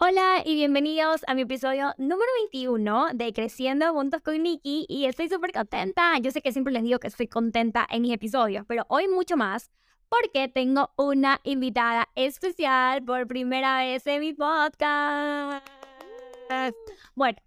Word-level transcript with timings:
Hola 0.00 0.42
y 0.44 0.54
bienvenidos 0.54 1.22
a 1.26 1.34
mi 1.34 1.42
episodio 1.42 1.92
número 1.98 2.30
21 2.52 3.08
de 3.14 3.32
Creciendo 3.32 3.92
Juntos 3.92 4.22
con 4.22 4.40
Nikki 4.40 4.86
y 4.88 5.06
estoy 5.06 5.28
súper 5.28 5.50
contenta. 5.50 6.16
Yo 6.20 6.30
sé 6.30 6.40
que 6.40 6.52
siempre 6.52 6.72
les 6.72 6.84
digo 6.84 7.00
que 7.00 7.08
estoy 7.08 7.26
contenta 7.26 7.84
en 7.90 8.02
mis 8.02 8.12
episodios, 8.12 8.64
pero 8.68 8.86
hoy 8.90 9.08
mucho 9.08 9.36
más 9.36 9.72
porque 10.08 10.46
tengo 10.46 10.92
una 10.96 11.40
invitada 11.42 12.08
especial 12.14 13.02
por 13.02 13.26
primera 13.26 13.78
vez 13.78 14.06
en 14.06 14.20
mi 14.20 14.34
podcast. 14.34 15.66
Bueno, 17.16 17.38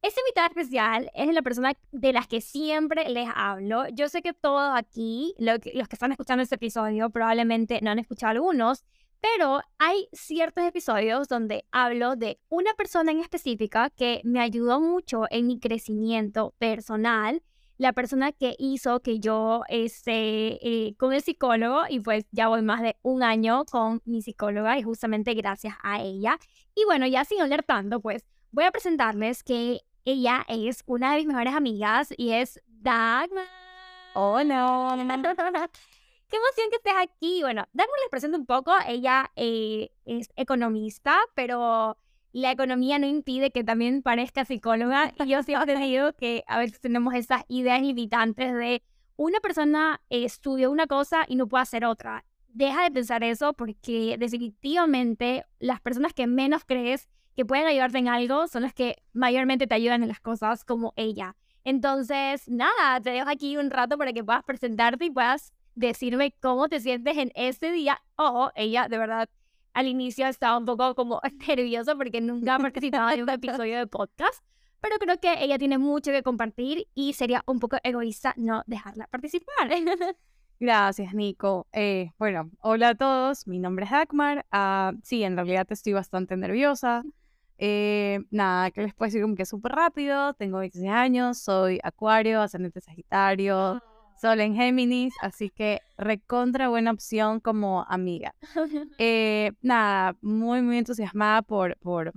esta 0.00 0.20
invitada 0.20 0.46
especial 0.46 1.10
es 1.12 1.34
la 1.34 1.42
persona 1.42 1.72
de 1.90 2.12
las 2.12 2.28
que 2.28 2.40
siempre 2.40 3.08
les 3.08 3.28
hablo. 3.34 3.88
Yo 3.88 4.08
sé 4.08 4.22
que 4.22 4.32
todos 4.32 4.78
aquí, 4.78 5.34
los 5.38 5.58
que 5.58 5.72
están 5.90 6.12
escuchando 6.12 6.44
este 6.44 6.54
episodio, 6.54 7.10
probablemente 7.10 7.80
no 7.82 7.90
han 7.90 7.98
escuchado 7.98 8.30
algunos 8.30 8.84
pero 9.20 9.60
hay 9.78 10.08
ciertos 10.12 10.64
episodios 10.64 11.28
donde 11.28 11.64
hablo 11.70 12.16
de 12.16 12.38
una 12.48 12.74
persona 12.74 13.12
en 13.12 13.20
específica 13.20 13.90
que 13.90 14.20
me 14.24 14.40
ayudó 14.40 14.80
mucho 14.80 15.24
en 15.30 15.46
mi 15.46 15.58
crecimiento 15.58 16.54
personal, 16.58 17.42
la 17.78 17.92
persona 17.92 18.32
que 18.32 18.54
hizo 18.58 19.00
que 19.00 19.20
yo 19.20 19.62
esté 19.68 20.58
eh, 20.66 20.94
con 20.96 21.12
el 21.12 21.22
psicólogo 21.22 21.82
y 21.88 22.00
pues 22.00 22.24
ya 22.30 22.48
voy 22.48 22.62
más 22.62 22.80
de 22.80 22.96
un 23.02 23.22
año 23.22 23.64
con 23.66 24.00
mi 24.04 24.22
psicóloga 24.22 24.78
y 24.78 24.82
justamente 24.82 25.34
gracias 25.34 25.74
a 25.82 26.00
ella. 26.00 26.38
Y 26.74 26.84
bueno, 26.84 27.06
ya 27.06 27.24
sin 27.24 27.40
alertando, 27.40 28.00
pues 28.00 28.24
voy 28.50 28.64
a 28.64 28.70
presentarles 28.70 29.42
que 29.42 29.80
ella 30.04 30.44
es 30.48 30.82
una 30.86 31.12
de 31.12 31.18
mis 31.18 31.26
mejores 31.26 31.54
amigas 31.54 32.14
y 32.16 32.32
es 32.32 32.60
Dagmar. 32.66 33.44
Hola. 34.14 34.96
Qué 36.28 36.36
emoción 36.36 36.70
que 36.70 36.76
estés 36.76 36.94
aquí. 36.96 37.40
Bueno, 37.42 37.66
Dagmar 37.72 37.98
les 38.02 38.10
presento 38.10 38.38
un 38.38 38.46
poco. 38.46 38.72
Ella 38.86 39.30
eh, 39.36 39.90
es 40.04 40.28
economista, 40.36 41.18
pero 41.34 41.96
la 42.32 42.52
economía 42.52 42.98
no 42.98 43.06
impide 43.06 43.50
que 43.50 43.64
también 43.64 44.02
parezca 44.02 44.44
psicóloga. 44.44 45.12
Y 45.24 45.28
yo 45.28 45.42
siempre 45.42 45.78
digo 45.78 46.12
que 46.12 46.44
a 46.46 46.58
veces 46.58 46.80
tenemos 46.80 47.14
esas 47.14 47.44
ideas 47.48 47.80
limitantes 47.80 48.52
de 48.54 48.82
una 49.16 49.40
persona 49.40 50.02
estudia 50.10 50.68
una 50.68 50.86
cosa 50.86 51.24
y 51.26 51.36
no 51.36 51.46
puede 51.46 51.62
hacer 51.62 51.84
otra. 51.84 52.24
Deja 52.48 52.84
de 52.84 52.90
pensar 52.90 53.24
eso 53.24 53.52
porque 53.54 54.16
definitivamente 54.18 55.44
las 55.58 55.80
personas 55.80 56.12
que 56.12 56.26
menos 56.26 56.64
crees 56.66 57.08
que 57.34 57.44
pueden 57.44 57.66
ayudarte 57.66 57.98
en 57.98 58.08
algo 58.08 58.48
son 58.48 58.62
las 58.62 58.74
que 58.74 58.96
mayormente 59.12 59.66
te 59.66 59.74
ayudan 59.74 60.02
en 60.02 60.08
las 60.08 60.20
cosas 60.20 60.64
como 60.64 60.92
ella. 60.96 61.36
Entonces, 61.64 62.48
nada, 62.48 63.00
te 63.00 63.10
dejo 63.10 63.28
aquí 63.28 63.56
un 63.56 63.70
rato 63.70 63.98
para 63.98 64.12
que 64.12 64.22
puedas 64.22 64.44
presentarte 64.44 65.06
y 65.06 65.10
puedas 65.10 65.52
decirme 65.76 66.34
cómo 66.40 66.68
te 66.68 66.80
sientes 66.80 67.16
en 67.16 67.30
ese 67.36 67.70
día. 67.70 68.02
O 68.16 68.50
ella, 68.56 68.88
de 68.88 68.98
verdad, 68.98 69.28
al 69.72 69.86
inicio 69.86 70.26
estaba 70.26 70.58
un 70.58 70.64
poco 70.64 70.94
como 70.96 71.20
nerviosa 71.46 71.94
porque 71.94 72.20
nunca 72.20 72.56
ha 72.56 72.58
participado 72.58 73.10
en 73.10 73.22
un 73.22 73.30
episodio 73.30 73.78
de 73.78 73.86
podcast, 73.86 74.42
pero 74.80 74.96
creo 74.98 75.20
que 75.20 75.44
ella 75.44 75.58
tiene 75.58 75.78
mucho 75.78 76.10
que 76.10 76.22
compartir 76.22 76.88
y 76.94 77.12
sería 77.12 77.44
un 77.46 77.60
poco 77.60 77.76
egoísta 77.84 78.34
no 78.36 78.64
dejarla 78.66 79.06
participar. 79.06 79.68
Gracias, 80.58 81.12
Nico. 81.12 81.66
Eh, 81.72 82.12
bueno, 82.18 82.50
hola 82.60 82.90
a 82.90 82.94
todos, 82.94 83.46
mi 83.46 83.58
nombre 83.58 83.84
es 83.84 83.90
Dagmar. 83.90 84.46
Ah, 84.50 84.94
sí, 85.02 85.22
en 85.22 85.36
realidad 85.36 85.66
estoy 85.68 85.92
bastante 85.92 86.34
nerviosa. 86.38 87.04
Eh, 87.58 88.20
nada, 88.30 88.70
que 88.70 88.82
les 88.82 88.94
puedo 88.94 89.08
decir 89.08 89.20
como 89.20 89.34
que 89.34 89.44
súper 89.44 89.72
rápido. 89.72 90.32
Tengo 90.32 90.60
16 90.60 90.90
años, 90.90 91.38
soy 91.38 91.78
acuario, 91.82 92.40
ascendente 92.40 92.80
sagitario. 92.80 93.82
Sol 94.20 94.40
en 94.40 94.54
Géminis, 94.54 95.14
así 95.20 95.50
que 95.50 95.80
recontra 95.98 96.68
buena 96.68 96.90
opción 96.90 97.40
como 97.40 97.84
amiga. 97.88 98.34
Eh, 98.98 99.52
nada, 99.60 100.16
muy, 100.22 100.62
muy 100.62 100.78
entusiasmada 100.78 101.42
por, 101.42 101.76
por, 101.78 102.12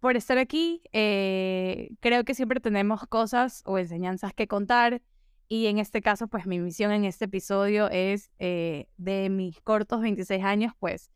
por 0.00 0.16
estar 0.16 0.38
aquí. 0.38 0.82
Eh, 0.92 1.90
creo 2.00 2.24
que 2.24 2.34
siempre 2.34 2.60
tenemos 2.60 3.06
cosas 3.06 3.62
o 3.66 3.78
enseñanzas 3.78 4.32
que 4.32 4.46
contar. 4.46 5.02
Y 5.48 5.66
en 5.66 5.78
este 5.78 6.00
caso, 6.00 6.28
pues 6.28 6.46
mi 6.46 6.58
misión 6.58 6.92
en 6.92 7.04
este 7.04 7.26
episodio 7.26 7.90
es 7.90 8.30
eh, 8.38 8.86
de 8.96 9.28
mis 9.28 9.60
cortos 9.60 10.00
26 10.00 10.42
años, 10.44 10.72
pues 10.78 11.10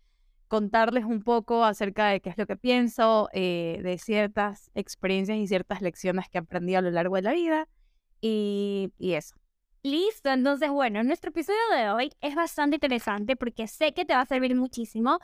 contarles 0.48 1.04
un 1.04 1.22
poco 1.22 1.64
acerca 1.64 2.08
de 2.08 2.20
qué 2.20 2.30
es 2.30 2.38
lo 2.38 2.46
que 2.46 2.56
pienso, 2.56 3.28
de 3.32 3.96
ciertas 4.02 4.70
experiencias 4.74 5.38
y 5.38 5.46
ciertas 5.46 5.80
lecciones 5.80 6.28
que 6.28 6.38
aprendí 6.38 6.74
a 6.74 6.82
lo 6.82 6.90
largo 6.90 7.16
de 7.16 7.22
la 7.22 7.32
vida. 7.32 7.68
y 8.20 8.90
eso. 8.98 9.36
Listo, 9.84 10.30
entonces 10.30 10.70
bueno, 10.70 11.04
nuestro 11.04 11.28
episodio 11.28 11.60
de 11.76 11.90
hoy 11.90 12.10
es 12.22 12.34
bastante 12.34 12.76
interesante 12.76 13.36
porque 13.36 13.68
sé 13.68 13.92
que 13.92 14.06
te 14.06 14.14
va 14.14 14.22
a 14.22 14.24
servir 14.26 14.56
muchísimo 14.56 15.18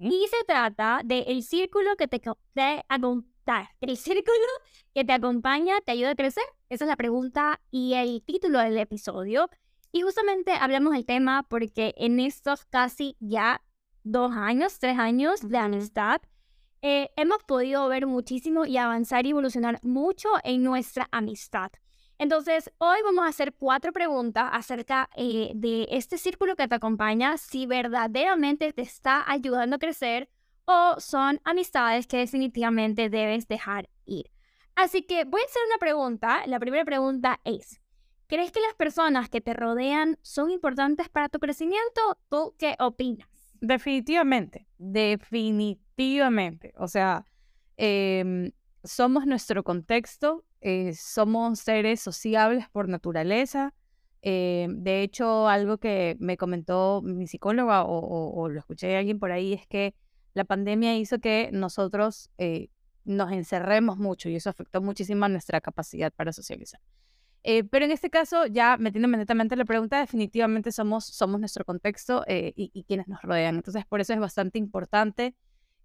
y 0.00 0.26
se 0.30 0.42
trata 0.46 1.02
del 1.04 1.42
círculo 1.42 1.96
que 1.96 2.08
te, 2.08 2.18
te 2.54 2.84
el 3.82 3.96
círculo 3.98 4.38
que 4.94 5.04
te 5.04 5.12
acompaña, 5.12 5.74
te 5.84 5.92
ayuda 5.92 6.12
a 6.12 6.14
crecer. 6.14 6.44
Esa 6.70 6.86
es 6.86 6.88
la 6.88 6.96
pregunta 6.96 7.60
y 7.70 7.92
el 7.92 8.22
título 8.22 8.58
del 8.60 8.78
episodio. 8.78 9.50
Y 9.92 10.00
justamente 10.00 10.52
hablamos 10.52 10.94
del 10.94 11.04
tema 11.04 11.42
porque 11.42 11.92
en 11.98 12.18
estos 12.18 12.64
casi 12.64 13.18
ya 13.20 13.60
dos 14.02 14.32
años, 14.32 14.78
tres 14.78 14.98
años 14.98 15.46
de 15.46 15.58
amistad, 15.58 16.22
eh, 16.80 17.10
hemos 17.16 17.42
podido 17.44 17.86
ver 17.88 18.06
muchísimo 18.06 18.64
y 18.64 18.78
avanzar 18.78 19.26
y 19.26 19.30
evolucionar 19.32 19.78
mucho 19.82 20.30
en 20.42 20.62
nuestra 20.62 21.06
amistad. 21.12 21.70
Entonces, 22.18 22.72
hoy 22.78 22.98
vamos 23.04 23.26
a 23.26 23.28
hacer 23.28 23.52
cuatro 23.52 23.92
preguntas 23.92 24.48
acerca 24.52 25.10
eh, 25.16 25.52
de 25.54 25.86
este 25.90 26.16
círculo 26.16 26.56
que 26.56 26.66
te 26.66 26.74
acompaña, 26.74 27.36
si 27.36 27.66
verdaderamente 27.66 28.72
te 28.72 28.82
está 28.82 29.30
ayudando 29.30 29.76
a 29.76 29.78
crecer 29.78 30.30
o 30.64 30.96
son 30.98 31.40
amistades 31.44 32.06
que 32.06 32.16
definitivamente 32.16 33.10
debes 33.10 33.46
dejar 33.48 33.90
ir. 34.06 34.30
Así 34.74 35.02
que 35.02 35.24
voy 35.24 35.42
a 35.42 35.44
hacer 35.44 35.62
una 35.66 35.78
pregunta. 35.78 36.46
La 36.46 36.58
primera 36.58 36.84
pregunta 36.84 37.40
es, 37.44 37.80
¿crees 38.26 38.50
que 38.50 38.60
las 38.60 38.74
personas 38.74 39.28
que 39.28 39.40
te 39.40 39.52
rodean 39.54 40.18
son 40.22 40.50
importantes 40.50 41.08
para 41.10 41.28
tu 41.28 41.38
crecimiento? 41.38 42.18
¿Tú 42.30 42.54
qué 42.58 42.76
opinas? 42.78 43.28
Definitivamente, 43.60 44.66
definitivamente. 44.78 46.72
O 46.76 46.88
sea, 46.88 47.24
em, 47.76 48.52
somos 48.84 49.26
nuestro 49.26 49.62
contexto 49.62 50.44
eh, 50.68 50.94
somos 50.94 51.60
seres 51.60 52.00
sociables 52.00 52.68
por 52.70 52.88
naturaleza. 52.88 53.72
Eh, 54.20 54.66
de 54.68 55.04
hecho, 55.04 55.46
algo 55.46 55.78
que 55.78 56.16
me 56.18 56.36
comentó 56.36 57.02
mi 57.04 57.28
psicóloga 57.28 57.84
o, 57.84 58.48
lo 58.48 58.58
escuché 58.58 58.88
de 58.88 58.96
alguien 58.96 59.20
por 59.20 59.30
ahí 59.30 59.52
es 59.52 59.64
que 59.68 59.94
la 60.34 60.44
pandemia 60.44 60.96
hizo 60.96 61.20
que 61.20 61.50
nosotros 61.52 62.30
eh, 62.38 62.66
nos 63.04 63.30
encerremos 63.30 63.98
mucho 63.98 64.28
y 64.28 64.34
eso 64.34 64.50
afectó 64.50 64.82
muchísimo 64.82 65.28
nuestra 65.28 65.60
capacidad 65.60 66.12
para 66.12 66.32
socializar. 66.32 66.80
pero 67.70 67.84
en 67.84 67.92
este 67.92 68.10
caso, 68.10 68.46
ya 68.46 68.76
metiendo 68.76 69.06
inmediatamente 69.06 69.54
la 69.54 69.64
pregunta, 69.64 70.00
definitivamente 70.00 70.72
somos, 70.72 71.04
somos 71.04 71.38
nuestro 71.38 71.64
contexto 71.64 72.24
y, 72.26 72.72
y, 72.74 72.82
quienes 72.82 73.06
nos 73.06 73.22
rodean. 73.22 73.54
Entonces, 73.54 73.86
por 73.86 74.00
eso 74.00 74.14
es 74.14 74.18
bastante 74.18 74.58
importante 74.58 75.36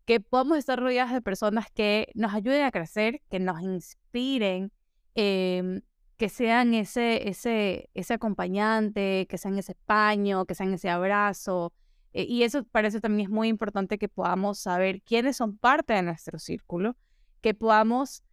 que 0.06 0.20
podamos 0.20 0.58
estar 0.58 0.80
rodeados 0.80 1.14
de 1.14 1.22
personas 1.22 1.68
que 1.72 2.12
nos 2.16 2.34
ayuden 2.34 2.64
a 2.64 2.72
crecer, 2.72 3.22
que 3.30 3.40
nos 3.40 3.62
inspiren, 3.62 4.72
em, 5.16 5.82
que 6.18 6.30
sean 6.30 6.74
ese, 6.74 7.30
ese, 7.30 7.90
ese 7.94 8.14
acompañante, 8.14 9.26
que 9.28 9.38
sean 9.38 9.58
ese 9.58 9.76
paño, 9.86 10.46
que 10.46 10.56
sean 10.56 10.74
ese 10.74 10.90
abrazo. 10.90 11.74
Eh, 12.14 12.26
y 12.28 12.44
eso 12.44 12.64
parece 12.66 13.02
también 13.02 13.28
es 13.30 13.34
muy 13.34 13.48
importante 13.48 13.98
que 13.98 14.10
podamos 14.10 14.60
saber 14.60 15.02
quiénes 15.02 15.38
son 15.38 15.58
parte 15.58 15.94
de 15.94 16.04
nuestro 16.04 16.40
círculo, 16.40 16.96
que 17.42 17.54
podamos 17.54 18.24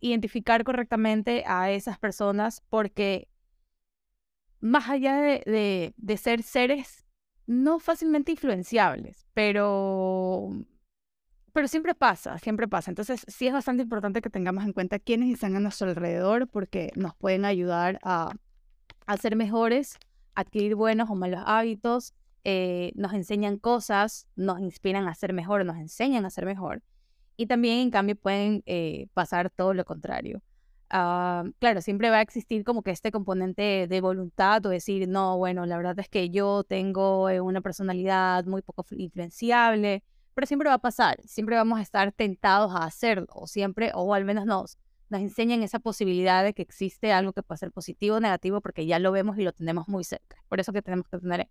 identificar 0.00 0.64
correctamente 0.64 1.44
a 1.46 1.70
esas 1.70 1.98
personas, 1.98 2.62
porque 2.70 3.28
más 4.60 4.88
allá 4.88 5.20
de, 5.20 5.94
de 5.96 6.16
ser 6.16 6.42
seres 6.42 7.04
no 7.46 7.78
fácilmente 7.78 8.32
influenciables, 8.32 9.26
pero 9.34 10.50
pero 11.52 11.68
siempre 11.68 11.94
pasa, 11.94 12.38
siempre 12.38 12.68
pasa. 12.68 12.90
Entonces 12.90 13.24
sí 13.28 13.46
es 13.46 13.52
bastante 13.52 13.82
importante 13.82 14.20
que 14.20 14.30
tengamos 14.30 14.64
en 14.64 14.72
cuenta 14.72 14.98
quiénes 14.98 15.32
están 15.32 15.56
a 15.56 15.60
nuestro 15.60 15.88
alrededor 15.88 16.48
porque 16.48 16.92
nos 16.96 17.14
pueden 17.14 17.44
ayudar 17.44 17.98
a, 18.02 18.32
a 19.06 19.16
ser 19.16 19.36
mejores, 19.36 19.98
adquirir 20.34 20.74
buenos 20.74 21.10
o 21.10 21.14
malos 21.14 21.42
hábitos, 21.46 22.14
eh, 22.44 22.92
nos 22.94 23.12
enseñan 23.12 23.58
cosas, 23.58 24.26
nos 24.34 24.60
inspiran 24.60 25.08
a 25.08 25.14
ser 25.14 25.32
mejor, 25.32 25.64
nos 25.64 25.76
enseñan 25.76 26.24
a 26.24 26.30
ser 26.30 26.46
mejor. 26.46 26.82
Y 27.36 27.46
también 27.46 27.78
en 27.78 27.90
cambio 27.90 28.16
pueden 28.16 28.62
eh, 28.66 29.08
pasar 29.14 29.50
todo 29.50 29.74
lo 29.74 29.84
contrario. 29.84 30.42
Ah, 30.90 31.44
claro, 31.58 31.80
siempre 31.82 32.10
va 32.10 32.18
a 32.18 32.22
existir 32.22 32.64
como 32.64 32.82
que 32.82 32.90
este 32.90 33.12
componente 33.12 33.86
de 33.88 34.00
voluntad 34.00 34.64
o 34.66 34.70
decir, 34.70 35.08
no, 35.08 35.38
bueno, 35.38 35.64
la 35.66 35.76
verdad 35.76 35.98
es 36.00 36.08
que 36.08 36.30
yo 36.30 36.64
tengo 36.64 37.28
eh, 37.28 37.40
una 37.40 37.60
personalidad 37.60 38.44
muy 38.46 38.62
poco 38.62 38.84
influenciable, 38.90 40.02
pero 40.40 40.46
siempre 40.46 40.70
va 40.70 40.76
a 40.76 40.78
pasar, 40.78 41.20
siempre 41.26 41.54
vamos 41.54 41.78
a 41.78 41.82
estar 41.82 42.12
tentados 42.12 42.74
a 42.74 42.84
hacerlo, 42.84 43.26
o 43.28 43.46
siempre, 43.46 43.92
o 43.94 44.14
al 44.14 44.24
menos 44.24 44.46
nos, 44.46 44.78
nos 45.10 45.20
enseñan 45.20 45.62
esa 45.62 45.80
posibilidad 45.80 46.42
de 46.42 46.54
que 46.54 46.62
existe 46.62 47.12
algo 47.12 47.34
que 47.34 47.42
puede 47.42 47.58
ser 47.58 47.72
positivo 47.72 48.16
o 48.16 48.20
negativo 48.20 48.62
porque 48.62 48.86
ya 48.86 48.98
lo 48.98 49.12
vemos 49.12 49.36
y 49.36 49.42
lo 49.42 49.52
tenemos 49.52 49.86
muy 49.86 50.02
cerca. 50.02 50.38
Por 50.48 50.58
eso 50.58 50.72
que 50.72 50.80
tenemos 50.80 51.06
que 51.08 51.18
tener 51.18 51.50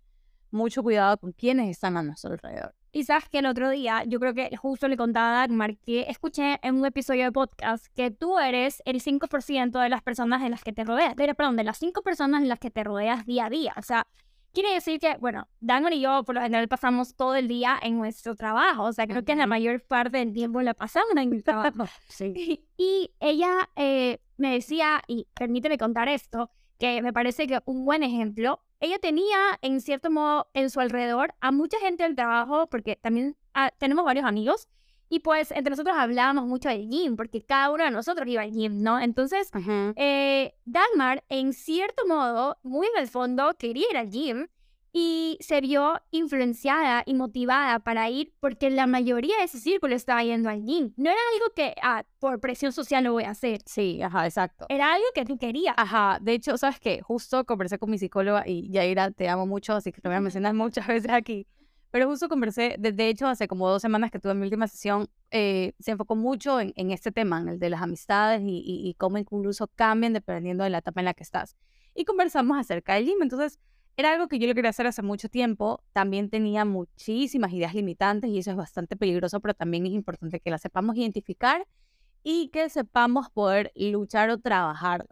mucho 0.50 0.82
cuidado 0.82 1.18
con 1.18 1.30
quienes 1.30 1.70
están 1.70 1.96
a 1.98 2.02
nuestro 2.02 2.32
alrededor. 2.32 2.74
Y 2.90 3.04
sabes 3.04 3.28
que 3.28 3.38
el 3.38 3.46
otro 3.46 3.70
día, 3.70 4.02
yo 4.08 4.18
creo 4.18 4.34
que 4.34 4.56
justo 4.56 4.88
le 4.88 4.96
contaba 4.96 5.36
a 5.36 5.46
Dagmar 5.46 5.76
que 5.76 6.06
escuché 6.08 6.58
en 6.60 6.74
un 6.74 6.84
episodio 6.84 7.22
de 7.22 7.30
podcast 7.30 7.86
que 7.94 8.10
tú 8.10 8.40
eres 8.40 8.82
el 8.86 9.00
5% 9.00 9.80
de 9.80 9.88
las 9.88 10.02
personas 10.02 10.42
en 10.42 10.50
las 10.50 10.64
que 10.64 10.72
te 10.72 10.82
rodeas, 10.82 11.14
perdón, 11.14 11.54
de 11.54 11.62
las 11.62 11.78
5 11.78 12.02
personas 12.02 12.42
en 12.42 12.48
las 12.48 12.58
que 12.58 12.72
te 12.72 12.82
rodeas 12.82 13.24
día 13.24 13.46
a 13.46 13.50
día. 13.50 13.72
O 13.76 13.82
sea, 13.82 14.08
quiere 14.52 14.72
decir 14.74 14.98
que, 14.98 15.16
bueno, 15.18 15.48
Dagmar 15.60 15.92
y 15.92 16.00
yo 16.00 16.24
por 16.24 16.34
lo 16.34 16.40
general 16.40 16.68
pasamos 16.68 17.14
todo 17.16 17.34
el 17.34 17.48
día 17.48 17.78
en 17.82 17.98
nuestro 17.98 18.34
trabajo. 18.34 18.84
O 18.84 18.92
sea, 18.92 19.06
creo 19.06 19.24
que 19.24 19.34
la 19.36 19.46
mayor 19.46 19.82
parte 19.82 20.18
del 20.18 20.32
tiempo 20.32 20.62
la 20.62 20.74
pasamos 20.74 21.10
en 21.16 21.32
el 21.32 21.42
trabajo. 21.42 21.84
Sí. 22.08 22.66
Y 22.76 23.14
ella 23.20 23.70
eh, 23.76 24.18
me 24.36 24.52
decía, 24.52 25.02
y 25.06 25.26
permíteme 25.34 25.78
contar 25.78 26.08
esto, 26.08 26.50
que 26.78 27.02
me 27.02 27.12
parece 27.12 27.46
que 27.46 27.60
un 27.66 27.84
buen 27.84 28.02
ejemplo 28.02 28.60
ella 28.80 28.98
tenía, 28.98 29.58
en 29.60 29.80
cierto 29.82 30.10
modo, 30.10 30.48
en 30.54 30.70
su 30.70 30.80
alrededor 30.80 31.34
a 31.40 31.52
mucha 31.52 31.78
gente 31.80 32.02
del 32.02 32.16
trabajo, 32.16 32.66
porque 32.68 32.96
también 32.96 33.36
ah, 33.52 33.70
tenemos 33.78 34.06
varios 34.06 34.24
amigos, 34.24 34.68
y 35.10 35.20
pues 35.20 35.50
entre 35.50 35.70
nosotros 35.70 35.96
hablábamos 35.98 36.46
mucho 36.46 36.70
del 36.70 36.88
gym, 36.88 37.16
porque 37.16 37.42
cada 37.42 37.70
uno 37.70 37.84
de 37.84 37.90
nosotros 37.90 38.26
iba 38.28 38.42
al 38.42 38.52
gym, 38.52 38.82
¿no? 38.82 38.98
Entonces, 39.00 39.50
eh, 39.96 40.54
Dagmar, 40.64 41.24
en 41.28 41.52
cierto 41.52 42.06
modo, 42.06 42.58
muy 42.62 42.86
en 42.94 43.02
el 43.02 43.08
fondo, 43.08 43.54
quería 43.58 43.86
ir 43.90 43.96
al 43.96 44.08
gym, 44.08 44.46
y 44.92 45.38
se 45.40 45.60
vio 45.60 46.00
influenciada 46.10 47.02
y 47.06 47.14
motivada 47.14 47.78
para 47.78 48.10
ir 48.10 48.32
porque 48.40 48.70
la 48.70 48.86
mayoría 48.86 49.36
de 49.38 49.44
ese 49.44 49.58
círculo 49.58 49.94
estaba 49.94 50.22
yendo 50.24 50.48
al 50.48 50.64
gym. 50.64 50.92
No 50.96 51.10
era 51.10 51.20
algo 51.34 51.54
que 51.54 51.74
ah, 51.82 52.04
por 52.18 52.40
presión 52.40 52.72
social 52.72 53.04
lo 53.04 53.12
voy 53.12 53.24
a 53.24 53.30
hacer. 53.30 53.60
Sí, 53.66 54.02
ajá, 54.02 54.26
exacto. 54.26 54.66
Era 54.68 54.94
algo 54.94 55.06
que 55.14 55.24
tú 55.24 55.38
querías. 55.38 55.74
Ajá, 55.76 56.18
de 56.20 56.32
hecho, 56.32 56.56
¿sabes 56.58 56.80
qué? 56.80 57.02
Justo 57.02 57.44
conversé 57.44 57.78
con 57.78 57.90
mi 57.90 57.98
psicóloga 57.98 58.44
y 58.46 58.70
Yaira, 58.70 59.10
te 59.10 59.28
amo 59.28 59.46
mucho, 59.46 59.74
así 59.74 59.92
que 59.92 60.00
te 60.00 60.08
voy 60.08 60.16
a 60.16 60.20
mencionar 60.20 60.54
muchas 60.54 60.86
veces 60.86 61.10
aquí. 61.10 61.46
Pero 61.90 62.06
justo 62.08 62.28
conversé, 62.28 62.76
de, 62.78 63.08
hecho, 63.08 63.26
hace 63.26 63.48
como 63.48 63.68
dos 63.68 63.82
semanas 63.82 64.10
que 64.10 64.20
tuve 64.20 64.34
mi 64.34 64.44
última 64.44 64.68
sesión, 64.68 65.08
eh, 65.30 65.72
se 65.80 65.90
enfocó 65.90 66.14
mucho 66.14 66.60
en, 66.60 66.72
en, 66.76 66.92
este 66.92 67.10
tema, 67.10 67.40
en 67.40 67.48
el 67.48 67.58
de 67.58 67.70
las 67.70 67.82
amistades 67.82 68.42
y, 68.42 68.58
y, 68.58 68.88
y 68.88 68.94
cómo 68.94 69.18
incluso 69.18 69.66
cambian 69.74 70.12
dependiendo 70.12 70.62
de 70.64 70.70
la 70.70 70.78
etapa 70.78 71.00
en 71.00 71.06
la 71.06 71.14
que 71.14 71.24
estás. 71.24 71.56
Y 71.94 72.04
conversamos 72.04 72.58
acerca 72.58 72.94
del 72.94 73.06
gym. 73.06 73.22
Entonces, 73.22 73.58
era 73.96 74.12
algo 74.12 74.28
que 74.28 74.38
yo 74.38 74.46
lo 74.46 74.54
quería 74.54 74.70
hacer 74.70 74.86
hace 74.86 75.02
mucho 75.02 75.28
tiempo. 75.28 75.82
También 75.92 76.30
tenía 76.30 76.64
muchísimas 76.64 77.52
ideas 77.52 77.74
limitantes 77.74 78.30
y 78.30 78.38
eso 78.38 78.50
es 78.50 78.56
bastante 78.56 78.96
peligroso, 78.96 79.40
pero 79.40 79.54
también 79.54 79.84
es 79.86 79.92
importante 79.92 80.40
que 80.40 80.50
las 80.50 80.62
sepamos 80.62 80.96
identificar 80.96 81.66
y 82.22 82.48
que 82.48 82.68
sepamos 82.70 83.30
poder 83.30 83.72
luchar 83.74 84.30
o 84.30 84.38
trabajarlas. 84.38 85.08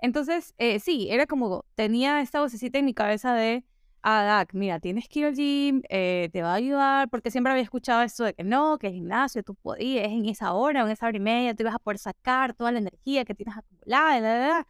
Entonces, 0.00 0.54
eh, 0.58 0.78
sí, 0.78 1.08
era 1.10 1.26
como, 1.26 1.64
tenía 1.74 2.20
esta 2.20 2.40
vocecita 2.40 2.78
en 2.78 2.84
mi 2.84 2.94
cabeza 2.94 3.34
de, 3.34 3.64
ah, 4.02 4.46
mira, 4.52 4.80
tienes 4.80 5.08
que 5.08 5.20
ir 5.20 5.26
al 5.26 5.34
gym, 5.34 5.82
eh, 5.88 6.28
te 6.32 6.42
va 6.42 6.52
a 6.52 6.54
ayudar, 6.54 7.08
porque 7.08 7.30
siempre 7.30 7.52
había 7.52 7.62
escuchado 7.62 8.02
esto 8.02 8.24
de 8.24 8.34
que 8.34 8.44
no, 8.44 8.78
que 8.78 8.88
el 8.88 8.94
gimnasio, 8.94 9.42
tú 9.42 9.54
podías, 9.54 10.06
en 10.06 10.26
esa 10.26 10.54
hora 10.54 10.82
en 10.82 10.90
esa 10.90 11.06
hora 11.06 11.16
y 11.16 11.20
media, 11.20 11.54
te 11.54 11.64
vas 11.64 11.74
a 11.74 11.78
poder 11.78 11.98
sacar 11.98 12.54
toda 12.54 12.72
la 12.72 12.78
energía 12.78 13.24
que 13.24 13.34
tienes 13.34 13.56
acumulada, 13.56 14.20
la, 14.20 14.38
la, 14.38 14.66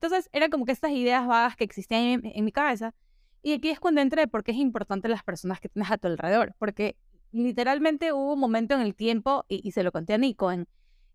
entonces, 0.00 0.30
era 0.32 0.48
como 0.48 0.64
que 0.64 0.72
estas 0.72 0.92
ideas 0.92 1.26
vagas 1.26 1.56
que 1.56 1.64
existían 1.64 2.20
en, 2.24 2.44
mi 2.44 2.52
cabeza. 2.52 2.94
Y 3.42 3.52
aquí 3.52 3.70
es 3.70 3.80
cuando 3.80 4.00
entré 4.00 4.28
porque 4.28 4.52
es 4.52 4.58
importante 4.58 5.08
las 5.08 5.24
personas 5.24 5.60
que 5.60 5.68
tienes 5.68 5.90
a 5.90 5.98
tu 5.98 6.06
alrededor. 6.06 6.54
Porque 6.58 6.96
literalmente 7.32 8.12
hubo 8.12 8.34
un 8.34 8.38
momento 8.38 8.74
en 8.74 8.80
el 8.80 8.94
tiempo, 8.94 9.44
y, 9.48 9.72
se 9.72 9.82
lo 9.82 9.90
conté 9.90 10.14
a 10.14 10.18
Nico, 10.18 10.52
en 10.52 10.68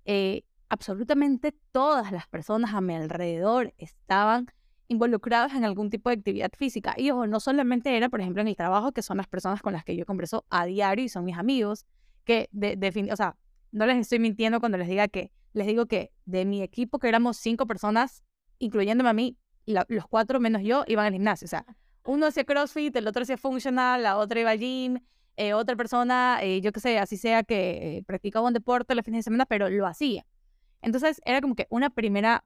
eh, 0.03 0.43
absolutamente 0.67 1.53
todas 1.71 2.11
las 2.11 2.27
personas 2.27 2.73
a 2.73 2.81
mi 2.81 2.93
alrededor 2.93 3.73
estaban 3.77 4.47
involucradas 4.87 5.53
en 5.53 5.65
algún 5.65 5.89
tipo 5.89 6.09
de 6.09 6.15
actividad 6.15 6.51
física. 6.57 6.93
Y 6.97 7.11
ojo, 7.11 7.27
no 7.27 7.39
solamente 7.39 7.95
era, 7.95 8.09
por 8.09 8.21
ejemplo, 8.21 8.41
en 8.41 8.47
el 8.47 8.55
trabajo, 8.55 8.91
que 8.91 9.01
son 9.01 9.17
las 9.17 9.27
personas 9.27 9.61
con 9.61 9.73
las 9.73 9.83
que 9.83 9.95
yo 9.95 10.05
converso 10.05 10.45
a 10.49 10.65
diario 10.65 11.05
y 11.05 11.09
son 11.09 11.25
mis 11.25 11.37
amigos, 11.37 11.85
que 12.25 12.49
de, 12.51 12.75
de 12.75 13.11
o 13.11 13.15
sea, 13.15 13.37
no 13.71 13.85
les 13.85 13.97
estoy 13.97 14.19
mintiendo 14.19 14.59
cuando 14.59 14.77
les 14.77 14.87
diga 14.87 15.07
que, 15.07 15.31
les 15.53 15.67
digo 15.67 15.85
que 15.85 16.11
de 16.25 16.45
mi 16.45 16.61
equipo, 16.61 16.99
que 16.99 17.07
éramos 17.07 17.37
cinco 17.37 17.65
personas, 17.65 18.23
incluyéndome 18.59 19.09
a 19.09 19.13
mí, 19.13 19.37
los 19.65 20.07
cuatro 20.07 20.39
menos 20.39 20.61
yo 20.63 20.83
iban 20.87 21.05
al 21.05 21.13
gimnasio. 21.13 21.45
O 21.45 21.49
sea, 21.49 21.65
uno 22.05 22.27
hacía 22.27 22.43
CrossFit, 22.43 22.95
el 22.95 23.07
otro 23.07 23.23
hacía 23.23 23.37
Functional, 23.37 24.03
la 24.03 24.17
otra 24.17 24.39
iba 24.39 24.51
al 24.51 24.59
gym, 24.59 24.99
eh, 25.37 25.53
otra 25.53 25.75
persona, 25.75 26.39
eh, 26.41 26.61
yo 26.61 26.71
qué 26.71 26.79
sé, 26.79 26.99
así 26.99 27.17
sea 27.17 27.43
que 27.43 27.97
eh, 27.97 28.03
practicaba 28.05 28.47
un 28.47 28.53
deporte 28.53 28.93
los 28.93 29.05
fines 29.05 29.19
de 29.19 29.23
semana, 29.23 29.45
pero 29.45 29.69
lo 29.69 29.87
hacía. 29.87 30.25
Entonces 30.81 31.21
era 31.25 31.41
como 31.41 31.55
que 31.55 31.65
una 31.69 31.89
primera, 31.89 32.43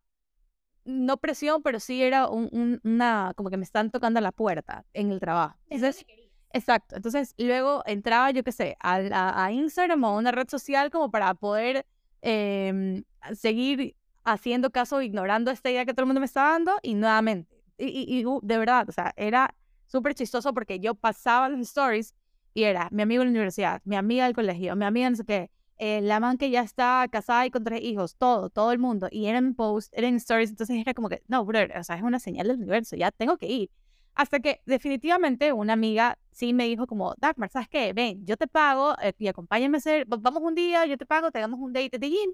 no 0.88 1.18
presión, 1.18 1.62
pero 1.62 1.80
sí 1.80 2.02
era 2.02 2.28
un, 2.30 2.80
una, 2.84 3.34
como 3.36 3.50
que 3.50 3.58
me 3.58 3.64
están 3.64 3.92
tocando 3.92 4.22
la 4.22 4.32
puerta 4.32 4.86
en 4.94 5.12
el 5.12 5.20
trabajo. 5.20 5.58
Entonces, 5.70 6.06
exacto. 6.54 6.96
Entonces 6.96 7.36
luego 7.38 7.84
entraba, 7.86 8.32
yo 8.32 8.44
qué 8.44 8.52
sé, 8.52 8.78
a, 8.80 9.46
a, 9.46 9.52
Instagram 9.52 10.04
o 10.04 10.08
a 10.08 10.18
una 10.18 10.32
red 10.32 10.48
social 10.50 10.90
como 10.90 11.12
para 11.12 11.34
poder 11.34 11.86
em, 12.22 13.04
seguir 13.34 13.96
haciendo 14.24 14.72
caso, 14.72 15.02
ignorando 15.02 15.52
esta 15.52 15.70
idea 15.70 15.86
que 15.86 15.94
todo 15.94 16.04
el 16.04 16.08
mundo 16.08 16.22
me 16.22 16.26
estaba 16.26 16.52
dando 16.52 16.74
y 16.82 16.96
nuevamente. 16.96 17.56
Y, 17.78 18.26
uh, 18.26 18.40
de 18.42 18.58
verdad, 18.58 18.90
o 18.90 18.92
sea, 18.92 19.14
era 19.18 19.54
súper 19.86 20.16
chistoso 20.16 20.54
porque 20.54 20.80
yo 20.80 20.96
pasaba 20.96 21.48
los 21.50 21.60
stories 21.60 22.16
y 22.54 22.64
era 22.64 22.88
mi 22.92 23.04
amigo 23.04 23.22
de 23.22 23.26
la 23.26 23.32
universidad, 23.32 23.82
mi 23.86 23.96
amiga 23.96 24.26
del 24.26 24.34
colegio, 24.34 24.76
mi 24.76 24.86
amiga 24.86 25.10
no 25.10 25.16
sé 25.16 25.26
qué, 25.26 25.52
eh, 25.78 26.02
la 26.02 26.20
man 26.20 26.38
que 26.38 26.50
ya 26.50 26.62
está 26.62 27.08
casada 27.12 27.46
y 27.46 27.52
con 27.52 27.64
tres 27.64 27.82
hijos, 27.82 28.16
todo, 28.16 28.50
todo 28.50 28.72
el 28.72 28.80
mundo. 28.80 29.08
Y 29.12 29.28
eran 29.28 29.54
posts, 29.54 29.92
eran 29.94 30.16
stories, 30.16 30.50
entonces 30.50 30.78
era 30.78 30.94
como 30.94 31.10
que, 31.10 31.22
no, 31.28 31.46
brother, 31.46 31.78
o 31.78 31.84
sea, 31.84 31.98
es 31.98 32.04
una 32.04 32.20
señal 32.20 32.48
del 32.48 32.58
universo, 32.58 32.96
ya 32.96 33.12
tengo 33.12 33.38
que 33.38 33.48
ir. 33.48 33.70
Hasta 34.16 34.40
que 34.40 34.62
definitivamente 34.66 35.54
una 35.54 35.74
amiga 35.74 36.18
sí 36.32 36.52
me 36.52 36.66
dijo 36.66 36.88
como, 36.88 37.14
Dagmar, 37.20 37.52
¿sabes 37.52 37.70
qué? 37.70 37.94
Ven, 37.94 38.26
yo 38.26 38.36
te 38.36 38.48
pago 38.48 38.96
eh, 39.02 39.14
y 39.20 39.28
acompáñame 39.28 39.78
a 39.78 39.80
hacer, 39.80 40.06
vamos 40.08 40.42
un 40.42 40.56
día, 40.56 40.86
yo 40.88 40.98
te 40.98 41.06
pago, 41.06 41.30
te 41.30 41.46
un 41.46 41.74
date 41.74 42.00
de 42.00 42.10
gym 42.10 42.34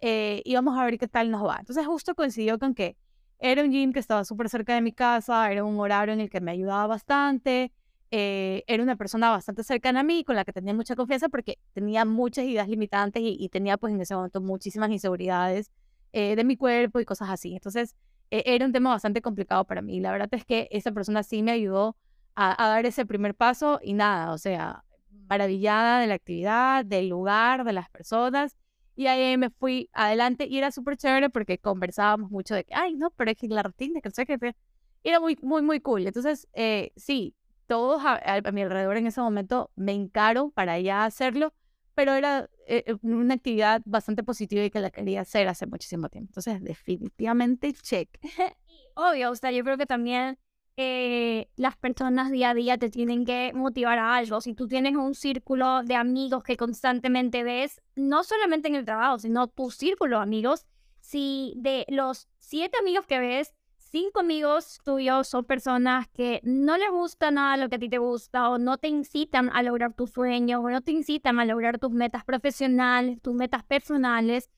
eh, 0.00 0.42
y 0.44 0.54
vamos 0.54 0.78
a 0.78 0.84
ver 0.84 0.98
qué 0.98 1.08
tal 1.08 1.30
nos 1.30 1.42
va. 1.46 1.56
Entonces 1.60 1.86
justo 1.86 2.14
coincidió 2.14 2.58
con 2.58 2.74
que 2.74 2.98
era 3.38 3.62
un 3.62 3.70
gym 3.70 3.92
que 3.94 4.00
estaba 4.00 4.24
súper 4.24 4.50
cerca 4.50 4.74
de 4.74 4.82
mi 4.82 4.92
casa, 4.92 5.50
era 5.50 5.64
un 5.64 5.78
horario 5.80 6.12
en 6.12 6.20
el 6.20 6.28
que 6.28 6.42
me 6.42 6.50
ayudaba 6.50 6.86
bastante, 6.86 7.72
eh, 8.10 8.64
era 8.66 8.82
una 8.82 8.96
persona 8.96 9.30
bastante 9.30 9.64
cercana 9.64 10.00
a 10.00 10.02
mí, 10.02 10.24
con 10.24 10.36
la 10.36 10.44
que 10.44 10.52
tenía 10.52 10.74
mucha 10.74 10.96
confianza 10.96 11.28
porque 11.28 11.58
tenía 11.72 12.04
muchas 12.04 12.44
ideas 12.44 12.68
limitantes 12.68 13.22
y, 13.24 13.48
tenía 13.48 13.76
pues 13.76 13.92
en 13.94 14.00
ese 14.00 14.14
momento 14.14 14.40
muchísimas 14.40 14.90
inseguridades 14.90 15.70
eh, 16.12 16.36
de 16.36 16.44
mi 16.44 16.56
cuerpo 16.56 17.00
y 17.00 17.04
cosas 17.04 17.30
así. 17.30 17.54
Entonces 17.54 17.94
era 18.30 18.66
un 18.66 18.72
tema 18.72 18.90
bastante 18.90 19.22
complicado 19.22 19.64
para 19.64 19.80
mí. 19.80 20.00
La 20.00 20.10
verdad 20.10 20.28
es 20.32 20.44
que 20.44 20.68
esa 20.72 20.90
persona 20.92 21.22
sí 21.22 21.42
me 21.42 21.52
ayudó 21.52 21.96
a, 22.34 22.64
a 22.64 22.68
dar 22.68 22.84
ese 22.84 23.06
primer 23.06 23.34
paso 23.34 23.78
y 23.82 23.92
nada, 23.92 24.32
o 24.32 24.38
sea, 24.38 24.84
maravillada 25.28 26.00
de 26.00 26.08
la 26.08 26.14
actividad, 26.14 26.84
del 26.84 27.08
lugar, 27.08 27.64
de 27.64 27.72
las 27.72 27.88
personas 27.90 28.56
y 28.96 29.06
ahí 29.06 29.36
me 29.36 29.50
fui 29.50 29.90
adelante 29.92 30.46
y 30.46 30.58
era 30.58 30.70
súper 30.70 30.96
chévere 30.96 31.30
porque 31.30 31.58
conversábamos 31.58 32.30
mucho 32.30 32.54
de 32.54 32.64
que, 32.64 32.74
ay, 32.74 32.94
no, 32.94 33.10
pero 33.10 33.30
es 33.30 33.36
que 33.36 33.48
la 33.48 33.62
rutina, 33.62 34.00
que 34.00 34.08
no 34.08 34.14
sé 34.14 34.24
qué. 34.26 34.38
Era 35.02 35.20
muy, 35.20 35.36
muy, 35.42 35.62
muy 35.62 35.80
cool. 35.80 36.06
Entonces, 36.06 36.48
eh, 36.54 36.92
sí, 36.96 37.34
todos 37.66 38.02
a, 38.04 38.40
mi 38.52 38.62
alrededor 38.62 38.96
en 38.96 39.06
ese 39.06 39.20
momento 39.20 39.70
me 39.76 39.92
encaro 39.92 40.50
para 40.50 40.78
ya 40.80 41.04
hacerlo, 41.04 41.52
pero 41.94 42.14
era 42.14 42.50
eh, 42.66 42.84
eh, 42.86 42.96
una 43.02 43.34
actividad 43.34 43.82
bastante 43.84 44.22
positiva 44.22 44.64
y 44.64 44.70
que 44.70 44.80
la 44.80 44.90
quería 44.90 45.22
hacer 45.22 45.48
hace 45.48 45.66
muchísimo 45.66 46.08
tiempo. 46.08 46.30
Entonces, 46.30 46.62
definitivamente, 46.62 47.72
check. 47.72 48.08
Obvio, 48.94 49.30
o 49.30 49.36
sea, 49.36 49.50
yo 49.52 49.64
creo 49.64 49.76
que 49.76 49.86
también 49.86 50.38
eh, 50.76 51.48
las 51.54 51.76
personas 51.76 52.32
día 52.32 52.50
a 52.50 52.54
día 52.54 52.78
te 52.78 52.90
tienen 52.90 53.24
que 53.24 53.52
motivar 53.54 53.98
a 53.98 54.16
algo. 54.16 54.40
Si 54.40 54.54
tú 54.54 54.66
tienes 54.66 54.96
un 54.96 55.14
círculo 55.14 55.84
de 55.84 55.94
amigos 55.94 56.42
que 56.42 56.56
constantemente 56.56 57.44
ves, 57.44 57.80
no 57.94 58.24
solamente 58.24 58.68
en 58.68 58.74
el 58.74 58.84
trabajo, 58.84 59.18
sino 59.18 59.46
tu 59.46 59.70
círculo 59.70 60.16
de 60.16 60.22
amigos, 60.22 60.66
si 61.00 61.54
de 61.56 61.86
los 61.88 62.28
siete 62.38 62.76
amigos 62.78 63.06
que 63.06 63.20
ves, 63.20 63.54
cinco 63.94 64.18
amigos 64.18 64.80
tuyos 64.82 65.28
son 65.28 65.44
personas 65.44 66.08
que 66.08 66.40
no 66.42 66.76
les 66.76 66.90
gusta 66.90 67.30
nada 67.30 67.56
lo 67.56 67.68
que 67.68 67.76
a 67.76 67.78
ti 67.78 67.88
te 67.88 67.98
gusta 67.98 68.50
o 68.50 68.58
no 68.58 68.76
te 68.76 68.88
incitan 68.88 69.50
a 69.54 69.62
lograr 69.62 69.94
tus 69.94 70.10
sueños 70.10 70.64
o 70.64 70.68
no 70.68 70.80
te 70.80 70.90
incitan 70.90 71.38
a 71.38 71.44
lograr 71.44 71.78
tus 71.78 71.92
metas 71.92 72.24
profesionales, 72.24 73.22
tus 73.22 73.34
metas 73.34 73.62
personales, 73.62 74.50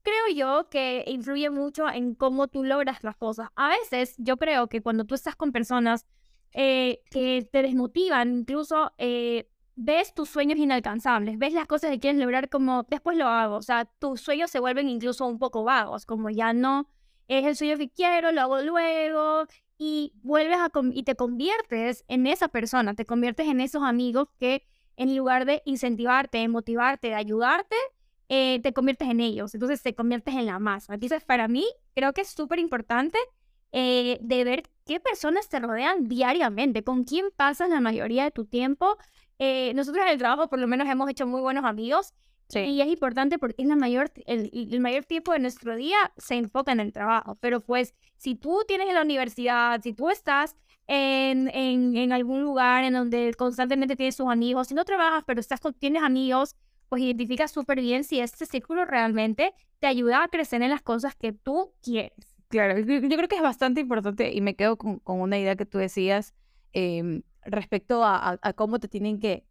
creo 0.00 0.34
yo 0.34 0.70
que 0.70 1.04
influye 1.06 1.50
mucho 1.50 1.86
en 1.86 2.14
cómo 2.14 2.48
tú 2.48 2.64
logras 2.64 3.04
las 3.04 3.14
cosas. 3.18 3.50
A 3.56 3.68
veces 3.68 4.14
yo 4.16 4.38
creo 4.38 4.68
que 4.68 4.80
cuando 4.80 5.04
tú 5.04 5.14
estás 5.14 5.36
con 5.36 5.52
personas 5.52 6.06
eh, 6.52 7.02
que 7.10 7.46
te 7.52 7.60
desmotivan, 7.60 8.38
incluso 8.38 8.94
eh, 8.96 9.50
ves 9.76 10.14
tus 10.14 10.30
sueños 10.30 10.58
inalcanzables, 10.58 11.38
ves 11.38 11.52
las 11.52 11.66
cosas 11.66 11.90
que 11.90 12.00
quieres 12.00 12.18
lograr 12.18 12.48
como 12.48 12.86
después 12.88 13.18
lo 13.18 13.26
hago, 13.26 13.56
o 13.56 13.62
sea, 13.62 13.84
tus 13.84 14.22
sueños 14.22 14.50
se 14.50 14.60
vuelven 14.60 14.88
incluso 14.88 15.26
un 15.26 15.38
poco 15.38 15.62
vagos, 15.62 16.06
como 16.06 16.30
ya 16.30 16.54
no 16.54 16.88
es 17.28 17.44
el 17.46 17.56
sueño 17.56 17.76
que 17.76 17.90
quiero, 17.90 18.32
lo 18.32 18.40
hago 18.40 18.60
luego 18.62 19.46
y 19.78 20.12
vuelves 20.22 20.58
a 20.58 20.70
y 20.92 21.02
te 21.04 21.14
conviertes 21.14 22.04
en 22.08 22.26
esa 22.26 22.48
persona, 22.48 22.94
te 22.94 23.04
conviertes 23.04 23.46
en 23.46 23.60
esos 23.60 23.82
amigos 23.82 24.28
que 24.38 24.64
en 24.96 25.16
lugar 25.16 25.44
de 25.44 25.62
incentivarte, 25.64 26.38
de 26.38 26.48
motivarte, 26.48 27.08
de 27.08 27.14
ayudarte, 27.14 27.76
eh, 28.28 28.60
te 28.62 28.72
conviertes 28.72 29.08
en 29.08 29.20
ellos, 29.20 29.54
entonces 29.54 29.82
te 29.82 29.94
conviertes 29.94 30.34
en 30.34 30.46
la 30.46 30.58
masa. 30.58 30.94
Entonces, 30.94 31.24
para 31.24 31.46
mí, 31.46 31.64
creo 31.94 32.12
que 32.12 32.22
es 32.22 32.28
súper 32.28 32.58
importante 32.58 33.18
eh, 33.70 34.18
de 34.20 34.44
ver 34.44 34.62
qué 34.84 34.98
personas 34.98 35.48
te 35.48 35.60
rodean 35.60 36.08
diariamente, 36.08 36.82
con 36.82 37.04
quién 37.04 37.26
pasas 37.36 37.70
la 37.70 37.80
mayoría 37.80 38.24
de 38.24 38.30
tu 38.32 38.44
tiempo 38.46 38.96
eh, 39.38 39.72
nosotros 39.74 40.04
en 40.04 40.12
el 40.12 40.18
trabajo 40.18 40.48
por 40.48 40.58
lo 40.58 40.66
menos 40.66 40.88
hemos 40.88 41.08
hecho 41.08 41.26
muy 41.26 41.40
buenos 41.40 41.64
amigos 41.64 42.12
Sí. 42.48 42.60
y 42.60 42.80
es 42.80 42.88
importante 42.88 43.38
porque 43.38 43.62
es 43.62 43.68
la 43.68 43.76
mayor, 43.76 44.10
el, 44.26 44.50
el 44.52 44.80
mayor 44.80 45.04
tiempo 45.04 45.32
de 45.32 45.38
nuestro 45.38 45.76
día 45.76 45.96
se 46.16 46.34
enfoca 46.36 46.72
en 46.72 46.80
el 46.80 46.92
trabajo. 46.92 47.36
Pero 47.40 47.60
pues 47.60 47.94
si 48.16 48.34
tú 48.36 48.62
tienes 48.66 48.88
en 48.88 48.94
la 48.94 49.02
universidad, 49.02 49.80
si 49.82 49.92
tú 49.92 50.08
estás 50.10 50.56
en, 50.86 51.48
en, 51.54 51.96
en 51.96 52.12
algún 52.12 52.40
lugar 52.42 52.84
en 52.84 52.94
donde 52.94 53.34
constantemente 53.34 53.96
tienes 53.96 54.16
tus 54.16 54.28
amigos, 54.30 54.68
si 54.68 54.74
no 54.74 54.84
trabajas 54.84 55.24
pero 55.26 55.40
estás 55.40 55.60
con, 55.60 55.74
tienes 55.74 56.02
amigos, 56.02 56.56
pues 56.88 57.02
identifica 57.02 57.48
súper 57.48 57.80
bien 57.82 58.02
si 58.04 58.20
este 58.20 58.46
círculo 58.46 58.86
realmente 58.86 59.52
te 59.78 59.86
ayuda 59.86 60.22
a 60.24 60.28
crecer 60.28 60.62
en 60.62 60.70
las 60.70 60.80
cosas 60.80 61.14
que 61.16 61.32
tú 61.34 61.74
quieres. 61.82 62.34
Claro, 62.48 62.78
yo, 62.78 62.84
creo 63.02 63.28
que 63.28 63.36
es 63.36 63.42
bastante 63.42 63.82
importante 63.82 64.32
y 64.32 64.40
me 64.40 64.56
quedo 64.56 64.78
con, 64.78 65.00
con 65.00 65.20
una 65.20 65.38
idea 65.38 65.54
que 65.54 65.66
tú 65.66 65.76
decías 65.76 66.32
em, 66.72 67.20
respecto 67.42 68.02
a, 68.04 68.16
a- 68.32 68.38
a 68.40 68.52
cómo 68.54 68.78
te 68.80 68.88
tienen 68.88 69.20
que, 69.20 69.44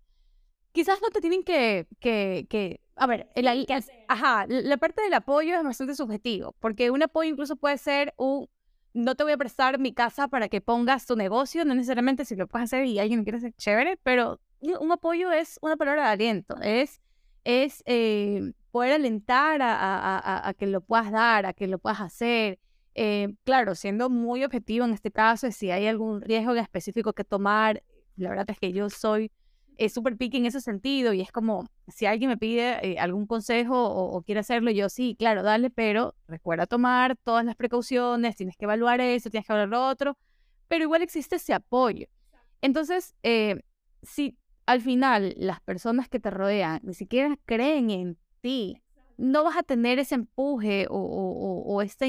quizás 0.71 0.99
no 1.01 1.09
te 1.09 1.21
tienen 1.21 1.43
que, 1.43 1.85
que, 1.99 2.47
que 2.49 2.81
a 2.97 3.07
ver, 3.07 3.27
el, 3.35 3.47
al- 3.47 3.65
ajá, 4.07 4.45
la 4.47 4.77
parte 4.77 5.01
del 5.03 5.13
apoyo 5.13 5.55
es 5.57 5.63
bastante 5.63 5.95
subjetivo, 5.95 6.55
porque 6.59 6.91
un 6.91 7.03
apoyo 7.03 7.29
incluso 7.29 7.55
puede 7.55 7.77
ser 7.77 8.13
un, 8.17 8.47
no 8.93 9.15
te 9.15 9.23
voy 9.23 9.33
a 9.33 9.37
prestar 9.37 9.79
mi 9.79 9.93
casa 9.93 10.27
para 10.27 10.49
que 10.49 10.61
pongas 10.61 11.05
tu 11.05 11.15
negocio, 11.15 11.65
no 11.65 11.75
necesariamente 11.75 12.25
si 12.25 12.35
lo 12.35 12.47
puedes 12.47 12.65
hacer 12.65 12.85
y 12.85 12.99
alguien 12.99 13.23
quiere 13.23 13.39
ser 13.39 13.53
chévere, 13.53 13.97
pero 14.03 14.39
un, 14.59 14.91
apoyo 14.91 15.31
es 15.31 15.59
una 15.61 15.77
palabra 15.77 16.03
de 16.05 16.09
aliento, 16.09 16.55
es, 16.61 17.01
es 17.43 17.83
eh, 17.85 18.53
poder 18.71 18.93
alentar 18.93 19.61
a, 19.61 19.73
a- 19.75 20.17
a- 20.19 20.47
a 20.49 20.53
que 20.53 20.67
lo 20.67 20.81
puedas 20.81 21.11
dar, 21.11 21.45
a 21.45 21.53
que 21.53 21.67
lo 21.67 21.79
puedas 21.79 22.01
hacer. 22.01 22.59
Eh, 22.95 23.33
claro, 23.43 23.75
siendo 23.75 24.09
muy 24.09 24.43
objetivo 24.43 24.85
en 24.85 24.93
este 24.93 25.11
caso, 25.11 25.51
si 25.51 25.69
hay 25.71 25.85
algún 25.87 26.21
riesgo 26.21 26.55
específico 26.55 27.13
que 27.13 27.23
tomar, 27.23 27.83
la 28.15 28.29
verdad 28.29 28.49
es 28.49 28.57
que 28.59 28.73
yo 28.73 28.89
soy 28.89 29.31
eh, 29.77 29.89
súper 29.89 30.17
picky 30.17 30.37
en 30.37 30.45
ese 30.45 30.61
sentido 30.61 31.13
y 31.13 31.21
es 31.21 31.31
como, 31.31 31.65
si 31.87 32.05
alguien 32.05 32.29
me 32.29 32.37
pide 32.37 32.93
eh, 32.93 32.99
algún 32.99 33.27
consejo 33.27 33.75
o, 33.89 34.21
quiere 34.23 34.39
hacerlo, 34.41 34.71
yo 34.71 34.89
sí, 34.89 35.15
claro, 35.17 35.43
dale, 35.43 35.69
pero 35.69 36.15
recuerda 36.27 36.65
tomar 36.67 37.15
todas 37.23 37.45
las 37.45 37.55
precauciones, 37.55 38.35
tienes 38.35 38.57
que 38.57 38.65
evaluar 38.65 39.01
eso, 39.01 39.29
tienes 39.29 39.45
que 39.47 39.53
evaluar 39.53 39.69
lo 39.69 39.87
otro, 39.87 40.17
pero 40.67 40.83
igual 40.83 41.01
existe 41.01 41.37
ese 41.37 41.53
apoyo. 41.53 42.07
Entonces, 42.61 43.15
eh, 43.23 43.61
si 44.03 44.37
al 44.65 44.81
final 44.81 45.33
las 45.37 45.61
personas 45.61 46.09
que 46.09 46.19
te 46.19 46.29
rodean 46.29 46.79
ni 46.83 46.93
siquiera 46.93 47.37
creen 47.45 47.89
en 47.89 48.17
ti, 48.41 48.81
no 49.17 49.43
vas 49.43 49.57
a 49.57 49.63
tener 49.63 49.99
ese 49.99 50.15
empuje 50.15 50.87
o, 50.89 50.95
o, 50.97 51.73
o- 51.75 51.81
esta 51.81 52.05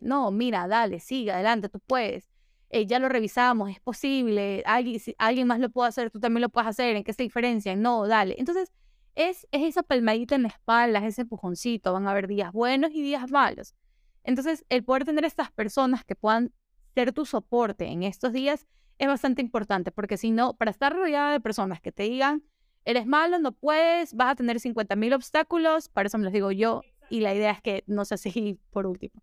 no, 0.00 0.30
mira, 0.30 0.66
dale, 0.68 1.00
sigue, 1.00 1.32
adelante, 1.32 1.68
tú 1.68 1.80
puedes. 1.80 2.28
Eh, 2.74 2.86
ya 2.86 2.98
lo 2.98 3.08
revisamos, 3.08 3.70
es 3.70 3.78
posible, 3.78 4.64
alguien, 4.66 4.98
si 4.98 5.14
alguien 5.18 5.46
más 5.46 5.60
lo 5.60 5.70
puede 5.70 5.90
hacer, 5.90 6.10
tú 6.10 6.18
también 6.18 6.42
lo 6.42 6.48
puedes 6.48 6.66
hacer, 6.66 6.96
¿en 6.96 7.04
qué 7.04 7.12
se 7.12 7.22
diferencian? 7.22 7.80
No, 7.80 8.08
dale. 8.08 8.34
Entonces, 8.36 8.72
es, 9.14 9.46
es 9.52 9.62
esa 9.62 9.84
palmadita 9.84 10.34
en 10.34 10.42
la 10.42 10.48
espalda, 10.48 10.98
es 10.98 11.04
ese 11.04 11.22
empujoncito, 11.22 11.92
van 11.92 12.08
a 12.08 12.10
haber 12.10 12.26
días 12.26 12.50
buenos 12.50 12.90
y 12.92 13.00
días 13.00 13.30
malos. 13.30 13.76
Entonces, 14.24 14.64
el 14.70 14.82
poder 14.82 15.04
tener 15.04 15.24
estas 15.24 15.52
personas 15.52 16.04
que 16.04 16.16
puedan 16.16 16.52
ser 16.96 17.12
tu 17.12 17.24
soporte 17.26 17.86
en 17.86 18.02
estos 18.02 18.32
días 18.32 18.66
es 18.98 19.06
bastante 19.06 19.40
importante, 19.40 19.92
porque 19.92 20.16
si 20.16 20.32
no, 20.32 20.54
para 20.54 20.72
estar 20.72 20.92
rodeada 20.92 21.30
de 21.30 21.38
personas 21.38 21.80
que 21.80 21.92
te 21.92 22.02
digan, 22.02 22.42
eres 22.84 23.06
malo, 23.06 23.38
no 23.38 23.52
puedes, 23.52 24.14
vas 24.14 24.32
a 24.32 24.34
tener 24.34 24.58
50 24.58 24.96
mil 24.96 25.12
obstáculos, 25.12 25.88
para 25.88 26.08
eso 26.08 26.18
me 26.18 26.24
los 26.24 26.32
digo 26.32 26.50
yo, 26.50 26.82
y 27.08 27.20
la 27.20 27.36
idea 27.36 27.52
es 27.52 27.62
que 27.62 27.84
no 27.86 28.04
sea 28.04 28.16
así 28.16 28.58
por 28.70 28.88
último. 28.88 29.22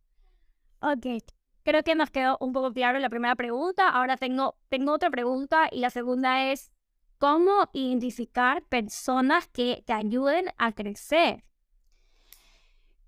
Ok, 0.80 1.22
creo 1.64 1.84
que 1.84 1.96
nos 1.96 2.10
quedó 2.10 2.38
un 2.40 2.54
poco 2.54 2.74
claro 2.74 3.00
la 3.00 3.10
primera 3.10 3.36
pregunta. 3.36 3.90
Ahora 3.90 4.18
tengo, 4.18 4.56
tengo 4.70 4.94
otra 4.94 5.10
pregunta 5.10 5.70
y 5.72 5.80
la 5.80 5.90
segunda 5.90 6.52
es, 6.52 6.72
¿cómo 7.18 7.70
identificar 7.74 8.64
personas 8.64 9.48
que 9.48 9.84
te 9.86 9.94
ayuden 9.94 10.46
a 10.58 10.72
crecer? 10.72 11.44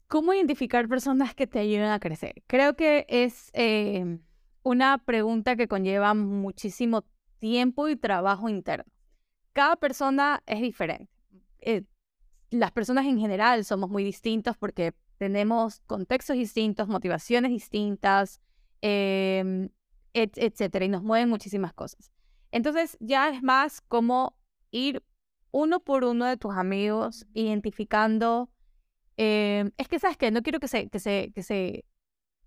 ¿Cómo 0.07 0.33
identificar 0.33 0.87
personas 0.87 1.33
que 1.33 1.47
te 1.47 1.59
ayuden 1.59 1.89
a 1.89 1.99
crecer? 1.99 2.43
Creo 2.47 2.75
que 2.75 3.05
es 3.09 3.49
eh, 3.53 4.19
una 4.61 4.99
pregunta 4.99 5.55
que 5.55 5.67
conlleva 5.67 6.13
muchísimo 6.13 7.03
tiempo 7.39 7.89
y 7.89 7.95
trabajo 7.95 8.47
interno. 8.47 8.91
Cada 9.53 9.75
persona 9.75 10.43
es 10.45 10.61
diferente. 10.61 11.11
Eh, 11.59 11.83
las 12.51 12.71
personas 12.71 13.05
en 13.05 13.19
general 13.19 13.65
somos 13.65 13.89
muy 13.89 14.03
distintos 14.03 14.55
porque 14.57 14.93
tenemos 15.23 15.79
contextos 15.87 16.35
distintos, 16.35 16.87
motivaciones 16.89 17.49
distintas, 17.51 18.41
em, 18.81 19.69
et- 20.13 20.37
etcétera, 20.37 20.85
y 20.85 20.89
nos 20.89 21.01
mueven 21.03 21.29
muchísimas 21.29 21.73
cosas. 21.73 22.11
Entonces, 22.51 22.97
ya 22.99 23.29
es 23.29 23.41
más 23.41 23.81
como 23.81 24.35
ir 24.71 25.01
uno 25.51 25.79
por 25.79 26.03
uno 26.03 26.25
de 26.25 26.37
tus 26.37 26.53
amigos, 26.55 27.25
identificando. 27.33 28.49
em, 29.17 29.71
es 29.77 29.87
que, 29.87 29.99
¿sabes 29.99 30.17
qué? 30.17 30.31
No 30.31 30.41
quiero 30.41 30.59
que 30.59 30.67
se, 30.67 30.89
que 30.89 30.99
se, 30.99 31.31
que 31.35 31.43
se 31.43 31.85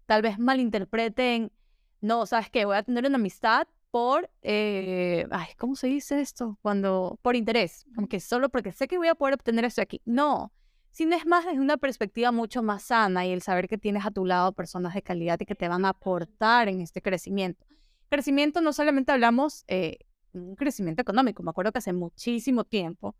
tal 0.06 0.22
vez 0.22 0.38
malinterpreten. 0.38 1.52
No, 2.00 2.26
¿sabes 2.26 2.50
qué? 2.50 2.64
Voy 2.66 2.76
a 2.76 2.82
tener 2.82 3.06
una 3.06 3.16
amistad 3.16 3.68
por, 3.90 4.30
eh, 4.42 5.26
ay, 5.30 5.48
¿cómo 5.58 5.76
se 5.76 5.86
dice 5.88 6.20
esto? 6.20 6.58
Cuando, 6.62 7.18
por 7.22 7.36
interés, 7.36 7.86
como 7.94 8.08
que 8.08 8.20
solo 8.20 8.48
porque 8.50 8.72
sé 8.72 8.88
que 8.88 8.98
voy 8.98 9.08
a 9.08 9.14
poder 9.16 9.34
obtener 9.34 9.64
esto 9.64 9.82
aquí. 9.82 10.02
No, 10.04 10.52
sino 10.96 11.14
es 11.14 11.26
más 11.26 11.44
desde 11.44 11.60
una 11.60 11.76
perspectiva 11.76 12.32
mucho 12.32 12.62
más 12.62 12.84
sana 12.84 13.26
y 13.26 13.30
el 13.30 13.42
saber 13.42 13.68
que 13.68 13.76
tienes 13.76 14.06
a 14.06 14.10
tu 14.10 14.24
lado 14.24 14.52
personas 14.52 14.94
de 14.94 15.02
calidad 15.02 15.38
y 15.38 15.44
que 15.44 15.54
te 15.54 15.68
van 15.68 15.84
a 15.84 15.90
aportar 15.90 16.70
en 16.70 16.80
este 16.80 17.02
crecimiento. 17.02 17.66
Crecimiento 18.08 18.62
no 18.62 18.72
solamente 18.72 19.12
hablamos 19.12 19.64
eh, 19.68 19.98
un 20.32 20.56
crecimiento 20.56 21.02
económico, 21.02 21.42
me 21.42 21.50
acuerdo 21.50 21.70
que 21.70 21.80
hace 21.80 21.92
muchísimo 21.92 22.64
tiempo, 22.64 23.14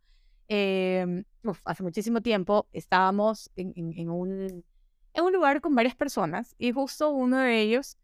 eh, 0.49 1.25
hace 1.65 1.83
muchísimo 1.83 2.23
tiempo 2.23 2.67
estábamos 2.73 3.51
en 3.57 4.09
un 4.09 5.33
lugar 5.33 5.61
con 5.61 5.75
varias 5.75 5.95
personas 5.95 6.55
y 6.57 6.73
justo 6.73 7.11
uno 7.11 7.41
de 7.41 7.61
ellos 7.61 7.99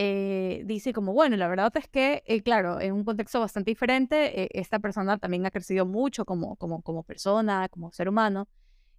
eh, 0.00 0.62
dice 0.64 0.92
como, 0.92 1.12
bueno, 1.12 1.36
la 1.36 1.48
verdad 1.48 1.72
es 1.76 1.88
que, 1.88 2.22
eh, 2.24 2.40
claro, 2.42 2.80
en 2.80 2.92
un 2.92 3.02
contexto 3.02 3.40
bastante 3.40 3.72
diferente, 3.72 4.44
eh, 4.44 4.48
esta 4.52 4.78
persona 4.78 5.18
también 5.18 5.44
ha 5.44 5.50
crecido 5.50 5.86
mucho 5.86 6.24
como, 6.24 6.54
como, 6.54 6.82
como 6.82 7.02
persona, 7.02 7.68
como 7.68 7.90
ser 7.90 8.08
humano. 8.08 8.46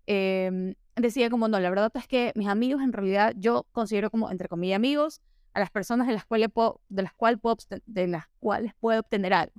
Em, 0.10 0.74
decía 0.96 1.30
como, 1.30 1.48
no, 1.48 1.60
la 1.60 1.70
verdad 1.70 1.92
es 1.96 2.08
que 2.08 2.32
mis 2.36 2.48
amigos 2.48 2.82
en 2.82 2.92
realidad 2.92 3.34
yo 3.38 3.68
considero 3.72 4.10
como, 4.10 4.32
entre 4.32 4.48
comillas, 4.48 4.78
amigos 4.78 5.22
a 5.54 5.60
las 5.60 5.70
personas 5.70 6.08
de 6.08 6.14
las 6.14 6.26
cuales 6.26 6.50
puedo, 6.52 6.82
de 6.90 7.04
las 7.04 7.14
cuales 7.14 7.40
puedo, 7.40 7.58
de 7.86 8.08
las 8.08 8.26
cuales 8.40 8.74
puedo 8.80 9.00
obtener 9.00 9.34
algo. 9.34 9.54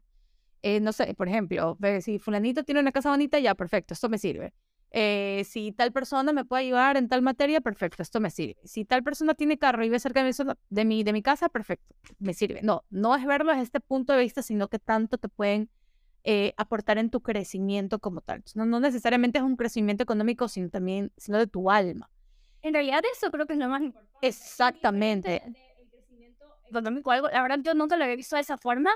Eh, 0.62 0.80
no 0.80 0.92
sé, 0.92 1.14
por 1.14 1.28
ejemplo, 1.28 1.78
si 2.00 2.19
fulanito 2.19 2.64
tiene 2.64 2.80
una 2.80 2.92
casa 2.92 3.11
bonita, 3.11 3.38
ya, 3.38 3.54
perfecto, 3.54 3.95
esto 3.95 4.09
me 4.09 4.19
sirve. 4.19 4.52
Eh, 4.92 5.45
si 5.49 5.71
tal 5.71 5.92
persona 5.92 6.33
me 6.33 6.45
puede 6.45 6.64
ayudar 6.64 6.97
en 6.97 7.09
tal 7.09 7.23
materia, 7.23 7.61
perfecto, 7.61 8.02
esto 8.02 8.21
me 8.21 8.30
sirve. 8.30 8.57
Si 8.64 8.85
tal 8.85 9.04
persona 9.04 9.35
tiene 9.35 9.57
carro 9.57 9.85
y 9.85 9.87
vive 9.87 10.00
cerca 10.00 10.25
de 10.25 10.30
mi, 10.30 10.52
de 10.69 10.85
mi, 10.85 11.04
de 11.04 11.12
mi 11.12 11.23
casa, 11.23 11.49
perfecto, 11.49 11.95
me 12.19 12.35
sirve. 12.35 12.61
No, 12.62 12.85
no 12.90 13.14
es 13.14 13.25
verlo 13.25 13.52
desde 13.52 13.62
este 13.62 13.80
punto 13.80 14.12
de 14.12 14.21
vista, 14.21 14.42
sino 14.42 14.69
que 14.69 14.80
tanto 14.80 15.16
te 15.16 15.28
pueden 15.28 15.71
eh, 16.25 16.53
aportar 16.57 16.99
en 16.99 17.11
tu 17.11 17.23
crecimiento 17.23 17.99
como 17.99 18.21
tal. 18.21 18.43
No, 18.55 18.67
no 18.67 18.81
necesariamente 18.81 19.39
es 19.39 19.45
un 19.45 19.57
crecimiento 19.57 20.03
económico, 20.03 20.49
sino 20.49 20.69
también 20.69 21.12
sino 21.17 21.39
de 21.39 21.47
tu 21.47 21.71
alma. 21.71 22.11
En 22.62 22.75
realidad 22.75 23.03
eso 23.11 23.31
creo 23.31 23.47
que 23.47 23.55
es 23.55 23.59
lo 23.59 23.69
más 23.69 23.83
importante. 23.83 24.27
Exactamente. 24.27 25.43
económico 26.69 27.11
algo, 27.11 27.29
la 27.29 27.43
verdad 27.43 27.59
yo 27.62 27.75
nunca 27.75 27.97
lo 27.97 28.05
había 28.05 28.17
visto 28.17 28.37
de 28.37 28.43
esa 28.43 28.59
forma 28.59 28.91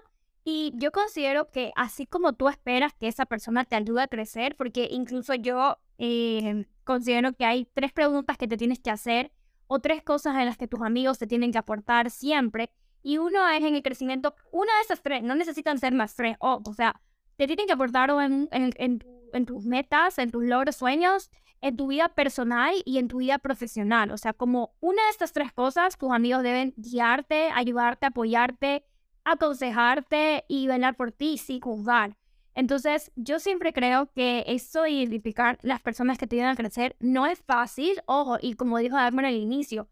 y 0.44 0.72
yo 0.76 0.92
considero 0.92 1.50
que 1.50 1.72
así 1.74 2.06
como 2.06 2.34
tú 2.34 2.48
esperas 2.48 2.92
que 2.92 3.08
esa 3.08 3.24
persona 3.24 3.64
te 3.64 3.76
ayude 3.76 4.02
a 4.02 4.08
crecer, 4.08 4.54
porque 4.56 4.88
incluso 4.90 5.34
yo 5.34 5.78
eh, 5.96 6.66
considero 6.84 7.32
que 7.32 7.46
hay 7.46 7.66
tres 7.72 7.92
preguntas 7.92 8.36
que 8.36 8.46
te 8.46 8.58
tienes 8.58 8.80
que 8.80 8.90
hacer 8.90 9.32
o 9.66 9.78
tres 9.78 10.02
cosas 10.02 10.36
en 10.36 10.44
las 10.44 10.58
que 10.58 10.68
tus 10.68 10.82
amigos 10.82 11.18
te 11.18 11.26
tienen 11.26 11.50
que 11.52 11.58
aportar 11.58 12.10
siempre 12.10 12.70
y 13.02 13.18
uno 13.18 13.48
es 13.48 13.62
en 13.62 13.74
el 13.74 13.82
crecimiento, 13.82 14.34
una 14.50 14.74
de 14.76 14.82
esas 14.82 15.02
tres, 15.02 15.22
no 15.22 15.34
necesitan 15.34 15.78
ser 15.78 15.92
más 15.94 16.14
tres, 16.16 16.36
o, 16.40 16.62
o 16.64 16.74
sea, 16.74 17.00
te 17.36 17.46
tienen 17.46 17.66
que 17.66 17.72
aportar 17.72 18.10
en, 18.10 18.48
en, 18.52 18.72
en, 18.76 19.04
en 19.32 19.46
tus 19.46 19.64
metas, 19.64 20.18
en 20.18 20.30
tus 20.30 20.44
logros, 20.44 20.76
sueños, 20.76 21.30
en 21.60 21.76
tu 21.76 21.86
vida 21.86 22.10
personal 22.10 22.74
y 22.84 22.98
en 22.98 23.08
tu 23.08 23.18
vida 23.18 23.38
profesional. 23.38 24.10
O 24.10 24.18
sea, 24.18 24.32
como 24.34 24.74
una 24.80 25.02
de 25.04 25.10
estas 25.10 25.32
tres 25.32 25.52
cosas, 25.52 25.96
tus 25.96 26.12
amigos 26.12 26.42
deben 26.42 26.74
guiarte, 26.76 27.50
ayudarte, 27.54 28.06
apoyarte, 28.06 28.84
aconsejarte 29.24 30.44
y 30.48 30.66
velar 30.66 30.94
por 30.94 31.10
ti 31.10 31.38
sin 31.38 31.60
juzgar. 31.60 32.16
Entonces, 32.54 33.10
yo 33.16 33.40
siempre 33.40 33.72
creo 33.72 34.12
que 34.12 34.44
esto 34.46 34.82
de 34.82 34.90
identificar 34.90 35.58
las 35.62 35.80
personas 35.80 36.18
que 36.18 36.26
te 36.26 36.36
ayudan 36.36 36.52
a 36.52 36.56
crecer 36.56 36.96
no 37.00 37.26
es 37.26 37.40
fácil, 37.40 38.00
ojo, 38.06 38.36
y 38.40 38.54
como 38.54 38.78
dijo 38.78 38.96
Dagmar 38.96 39.24
al 39.24 39.34
inicio, 39.34 39.88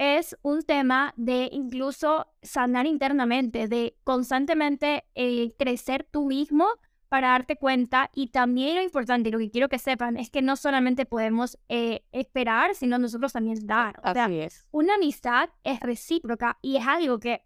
es 0.00 0.34
un 0.40 0.62
tema 0.62 1.12
de 1.18 1.50
incluso 1.52 2.26
sanar 2.40 2.86
internamente, 2.86 3.68
de 3.68 3.98
constantemente 4.02 5.04
eh, 5.14 5.52
crecer 5.58 6.08
tú 6.10 6.24
mismo 6.24 6.66
para 7.10 7.28
darte 7.28 7.56
cuenta 7.56 8.10
y 8.14 8.28
también 8.28 8.76
lo 8.76 8.82
importante 8.82 9.28
y 9.28 9.32
lo 9.32 9.38
que 9.38 9.50
quiero 9.50 9.68
que 9.68 9.78
sepan 9.78 10.16
es 10.16 10.30
que 10.30 10.40
no 10.40 10.56
solamente 10.56 11.04
podemos 11.04 11.58
eh, 11.68 12.02
esperar, 12.12 12.74
sino 12.74 12.98
nosotros 12.98 13.34
también 13.34 13.66
dar. 13.66 14.00
O 14.02 14.14
sea, 14.14 14.24
Así 14.24 14.40
es. 14.40 14.66
una 14.70 14.94
amistad 14.94 15.50
es 15.64 15.80
recíproca 15.80 16.56
y 16.62 16.76
es 16.76 16.86
algo 16.86 17.20
que 17.20 17.44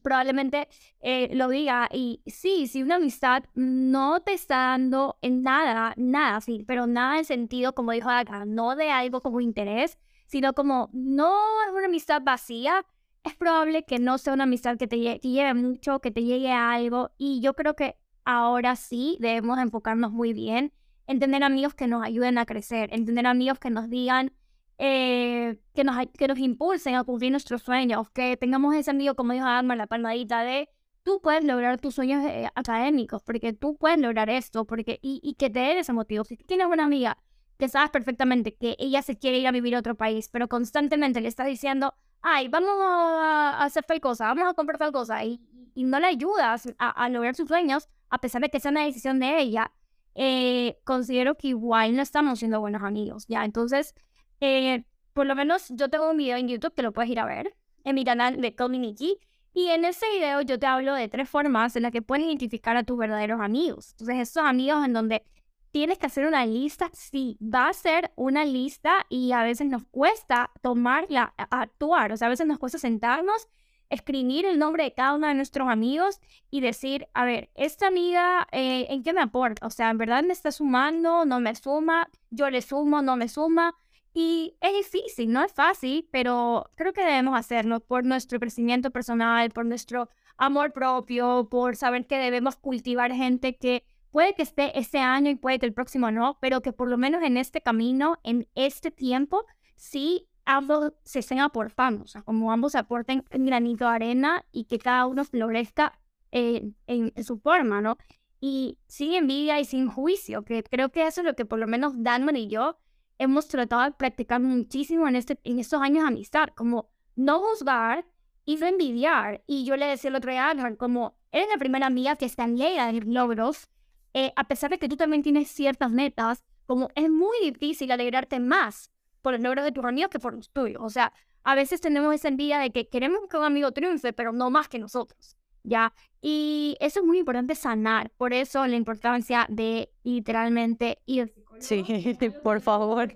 probablemente 0.00 0.68
eh, 1.00 1.30
lo 1.34 1.48
diga. 1.48 1.88
Y 1.92 2.22
sí, 2.24 2.68
si 2.68 2.84
una 2.84 2.96
amistad 2.96 3.42
no 3.54 4.20
te 4.20 4.32
está 4.32 4.56
dando 4.56 5.18
en 5.22 5.42
nada, 5.42 5.92
nada, 5.96 6.40
sí, 6.40 6.64
pero 6.68 6.86
nada 6.86 7.18
en 7.18 7.24
sentido, 7.24 7.74
como 7.74 7.90
dijo 7.90 8.10
acá, 8.10 8.44
no 8.44 8.76
de 8.76 8.92
algo 8.92 9.22
como 9.22 9.40
interés, 9.40 9.98
sino 10.30 10.52
como 10.52 10.90
no 10.92 11.34
es 11.66 11.72
una 11.74 11.86
amistad 11.86 12.22
vacía, 12.22 12.86
es 13.24 13.34
probable 13.34 13.84
que 13.84 13.98
no 13.98 14.16
sea 14.16 14.32
una 14.32 14.44
amistad 14.44 14.78
que 14.78 14.86
te, 14.86 14.98
lleve 14.98 15.54
mucho, 15.54 16.00
que 16.00 16.12
te 16.12 16.22
llegue 16.22 16.52
a 16.52 16.72
algo. 16.72 17.10
Y 17.18 17.40
yo 17.40 17.54
creo 17.54 17.74
que 17.74 17.96
ahora 18.24 18.76
sí 18.76 19.16
debemos 19.20 19.58
enfocarnos 19.58 20.12
muy 20.12 20.32
bien 20.32 20.72
en 21.08 21.18
tener 21.18 21.42
amigos 21.42 21.74
que 21.74 21.88
nos 21.88 22.04
ayuden 22.04 22.38
a 22.38 22.46
crecer, 22.46 22.94
en 22.94 23.06
tener 23.06 23.26
amigos 23.26 23.58
que 23.58 23.70
nos 23.70 23.90
digan, 23.90 24.32
eh, 24.78 25.58
que, 25.74 25.82
nos, 25.82 25.96
que 26.16 26.28
nos 26.28 26.38
impulsen 26.38 26.94
a 26.94 27.02
cumplir 27.02 27.32
nuestros 27.32 27.62
sueños, 27.62 28.08
que 28.10 28.36
tengamos 28.36 28.76
ese 28.76 28.92
amigo, 28.92 29.16
como 29.16 29.32
dijo 29.32 29.46
Alma, 29.46 29.74
la 29.74 29.88
palmadita 29.88 30.44
de 30.44 30.68
tú 31.02 31.20
puedes 31.20 31.44
lograr 31.44 31.80
tus 31.80 31.96
sueños 31.96 32.24
eh, 32.24 32.48
académicos, 32.54 33.20
porque 33.24 33.52
tú 33.52 33.76
puedes 33.76 33.98
lograr 33.98 34.30
esto, 34.30 34.64
porque, 34.64 35.00
y, 35.02 35.18
y 35.24 35.34
que 35.34 35.50
te 35.50 35.58
dé 35.58 35.80
ese 35.80 35.92
motivo. 35.92 36.22
Si 36.22 36.36
tienes 36.36 36.68
una 36.68 36.84
amiga 36.84 37.18
que 37.60 37.68
sabes 37.68 37.90
perfectamente 37.90 38.56
que 38.56 38.74
ella 38.80 39.02
se 39.02 39.16
quiere 39.16 39.38
ir 39.38 39.46
a 39.46 39.52
vivir 39.52 39.76
a 39.76 39.78
otro 39.78 39.94
país, 39.94 40.28
pero 40.28 40.48
constantemente 40.48 41.20
le 41.20 41.28
estás 41.28 41.46
diciendo, 41.46 41.94
ay, 42.22 42.48
vamos 42.48 42.70
a 42.80 43.62
hacer 43.62 43.84
tal 43.84 44.00
cosa, 44.00 44.26
vamos 44.26 44.48
a 44.48 44.54
comprar 44.54 44.78
tal 44.78 44.90
cosa, 44.90 45.24
y, 45.24 45.40
y 45.74 45.84
no 45.84 46.00
le 46.00 46.08
ayudas 46.08 46.68
a, 46.78 47.08
lograr 47.08 47.34
sus 47.34 47.48
sueños, 47.48 47.88
a 48.08 48.18
pesar 48.18 48.42
de 48.42 48.50
que 48.50 48.58
sea 48.58 48.72
una 48.72 48.84
decisión 48.84 49.20
de 49.20 49.38
ella, 49.38 49.72
eh, 50.14 50.78
considero 50.84 51.36
que 51.36 51.48
igual 51.48 51.94
no 51.94 52.02
estamos 52.02 52.40
siendo 52.40 52.60
buenos 52.60 52.82
amigos, 52.82 53.26
¿ya? 53.28 53.44
Entonces, 53.44 53.94
eh, 54.40 54.84
por 55.12 55.26
lo 55.26 55.36
menos 55.36 55.68
yo 55.70 55.88
tengo 55.88 56.10
un 56.10 56.16
video 56.16 56.36
en 56.36 56.48
YouTube 56.48 56.74
que 56.74 56.82
lo 56.82 56.92
puedes 56.92 57.10
ir 57.10 57.20
a 57.20 57.26
ver, 57.26 57.54
en 57.84 57.94
mi 57.94 58.04
canal 58.04 58.40
de 58.40 58.54
Nikki, 58.68 59.18
y 59.52 59.68
en 59.68 59.84
ese 59.84 60.06
video 60.12 60.40
yo 60.42 60.58
te 60.58 60.66
hablo 60.66 60.94
de 60.94 61.08
tres 61.08 61.28
formas 61.28 61.74
en 61.76 61.82
las 61.82 61.92
que 61.92 62.02
puedes 62.02 62.24
identificar 62.24 62.76
a 62.76 62.84
tus 62.84 62.96
verdaderos 62.96 63.40
amigos. 63.40 63.92
Entonces, 63.92 64.28
esos 64.28 64.44
amigos 64.44 64.84
en 64.84 64.92
donde 64.92 65.24
tienes 65.70 65.98
que 65.98 66.06
hacer 66.06 66.26
una 66.26 66.46
lista, 66.46 66.90
sí, 66.92 67.38
va 67.40 67.68
a 67.68 67.72
ser 67.72 68.12
una 68.16 68.44
lista 68.44 69.06
y 69.08 69.32
a 69.32 69.42
veces 69.42 69.66
nos 69.68 69.84
cuesta 69.84 70.50
tomarla, 70.62 71.34
actuar, 71.36 72.12
o 72.12 72.16
sea, 72.16 72.26
a 72.26 72.30
veces 72.30 72.46
nos 72.46 72.58
cuesta 72.58 72.78
sentarnos, 72.78 73.48
escribir 73.88 74.46
el 74.46 74.58
nombre 74.58 74.84
de 74.84 74.94
cada 74.94 75.14
uno 75.14 75.26
de 75.26 75.34
nuestros 75.34 75.68
amigos 75.68 76.20
y 76.50 76.60
decir, 76.60 77.08
a 77.14 77.24
ver, 77.24 77.50
esta 77.54 77.88
amiga, 77.88 78.46
eh, 78.52 78.86
¿en 78.90 79.02
qué 79.02 79.12
me 79.12 79.20
aporta? 79.20 79.66
O 79.66 79.70
sea, 79.70 79.90
¿en 79.90 79.98
verdad 79.98 80.22
me 80.22 80.32
está 80.32 80.52
sumando? 80.52 81.24
¿No 81.24 81.40
me 81.40 81.54
suma? 81.54 82.08
¿Yo 82.30 82.50
le 82.50 82.62
sumo? 82.62 83.02
¿No 83.02 83.16
me 83.16 83.28
suma? 83.28 83.74
Y 84.12 84.56
es 84.60 84.92
difícil, 84.92 85.32
no 85.32 85.44
es 85.44 85.52
fácil, 85.52 86.08
pero 86.10 86.70
creo 86.74 86.92
que 86.92 87.04
debemos 87.04 87.38
hacerlo 87.38 87.80
por 87.80 88.04
nuestro 88.04 88.40
crecimiento 88.40 88.90
personal, 88.90 89.50
por 89.50 89.66
nuestro 89.66 90.08
amor 90.36 90.72
propio, 90.72 91.48
por 91.50 91.76
saber 91.76 92.06
que 92.06 92.18
debemos 92.18 92.56
cultivar 92.56 93.12
gente 93.12 93.56
que 93.56 93.84
puede 94.10 94.34
que 94.34 94.42
esté 94.42 94.78
ese 94.78 94.98
año 94.98 95.30
y 95.30 95.36
puede 95.36 95.58
que 95.58 95.66
el 95.66 95.72
próximo 95.72 96.10
no, 96.10 96.38
pero 96.40 96.60
que 96.60 96.72
por 96.72 96.88
lo 96.88 96.98
menos 96.98 97.22
en 97.22 97.36
este 97.36 97.60
camino, 97.60 98.18
en 98.24 98.48
este 98.54 98.90
tiempo, 98.90 99.44
sí 99.76 100.28
ambos 100.44 100.92
se 101.04 101.20
estén 101.20 101.40
aportando, 101.40 102.04
o 102.04 102.06
sea, 102.06 102.22
como 102.22 102.52
ambos 102.52 102.74
aporten 102.74 103.24
granito 103.30 103.84
de 103.84 103.94
arena 103.94 104.44
y 104.52 104.64
que 104.64 104.78
cada 104.78 105.06
uno 105.06 105.24
florezca 105.24 105.98
en, 106.32 106.76
su 107.22 107.38
forma, 107.38 107.80
¿no? 107.80 107.96
Y 108.40 108.78
sin 108.86 109.14
envidia 109.14 109.60
y 109.60 109.64
sin 109.64 109.88
juicio, 109.88 110.44
que 110.44 110.62
creo 110.62 110.90
que 110.90 111.06
eso 111.06 111.20
es 111.20 111.26
lo 111.26 111.34
que 111.34 111.44
por 111.44 111.58
lo 111.58 111.66
menos 111.66 111.92
Danman 111.96 112.36
y 112.36 112.48
yo 112.48 112.78
hemos 113.18 113.48
tratado 113.48 113.82
de 113.82 113.92
practicar 113.92 114.40
muchísimo 114.40 115.06
en, 115.06 115.16
este, 115.16 115.38
en 115.44 115.58
estos 115.58 115.82
años 115.82 116.04
de 116.04 116.08
amistad, 116.08 116.48
como 116.56 116.90
no 117.16 117.40
juzgar 117.40 118.06
y 118.46 118.56
no 118.56 118.66
envidiar. 118.66 119.44
Y 119.46 119.64
yo 119.64 119.76
le 119.76 119.86
decía 119.86 120.08
el 120.08 120.16
otro 120.16 120.30
día 120.30 120.50
a 120.50 120.76
como, 120.76 121.18
eres 121.30 121.48
la 121.52 121.58
primera 121.58 121.86
amiga 121.86 122.16
que 122.16 122.24
está 122.24 122.44
en 122.44 122.56
de 122.56 123.02
logros, 123.04 123.68
eh, 124.14 124.32
a 124.36 124.44
pesar 124.44 124.70
de 124.70 124.78
que 124.78 124.88
tú 124.88 124.96
también 124.96 125.22
tienes 125.22 125.48
ciertas 125.48 125.90
metas, 125.90 126.44
como 126.66 126.88
es 126.94 127.10
muy 127.10 127.36
difícil 127.42 127.90
alegrarte 127.90 128.40
más 128.40 128.90
por 129.22 129.32
los 129.32 129.42
logros 129.42 129.64
de 129.64 129.72
tus 129.72 129.84
amigos 129.84 130.10
que 130.10 130.18
por 130.18 130.34
los 130.34 130.50
tuyos. 130.50 130.82
O 130.82 130.90
sea, 130.90 131.12
a 131.42 131.54
veces 131.54 131.80
tenemos 131.80 132.14
esa 132.14 132.28
envidia 132.28 132.58
de 132.58 132.70
que 132.70 132.88
queremos 132.88 133.20
que 133.28 133.36
un 133.36 133.44
amigo 133.44 133.72
triunfe, 133.72 134.12
pero 134.12 134.32
no 134.32 134.50
más 134.50 134.68
que 134.68 134.78
nosotros, 134.78 135.36
¿ya? 135.62 135.92
Y 136.20 136.76
eso 136.80 137.00
es 137.00 137.06
muy 137.06 137.18
importante 137.18 137.54
sanar. 137.54 138.10
Por 138.16 138.32
eso 138.32 138.66
la 138.66 138.76
importancia 138.76 139.46
de 139.48 139.90
literalmente 140.02 140.98
ir 141.06 141.34
Sí, 141.60 141.84
por 142.42 142.60
favor. 142.60 143.14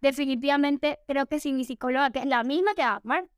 definitivamente 0.00 0.98
creo 1.06 1.26
que 1.26 1.40
si 1.40 1.52
mi 1.52 1.64
psicóloga, 1.64 2.10
que 2.10 2.20
es 2.20 2.26
la 2.26 2.44
misma 2.44 2.74
que 2.74 2.82
Amar, 2.82 3.28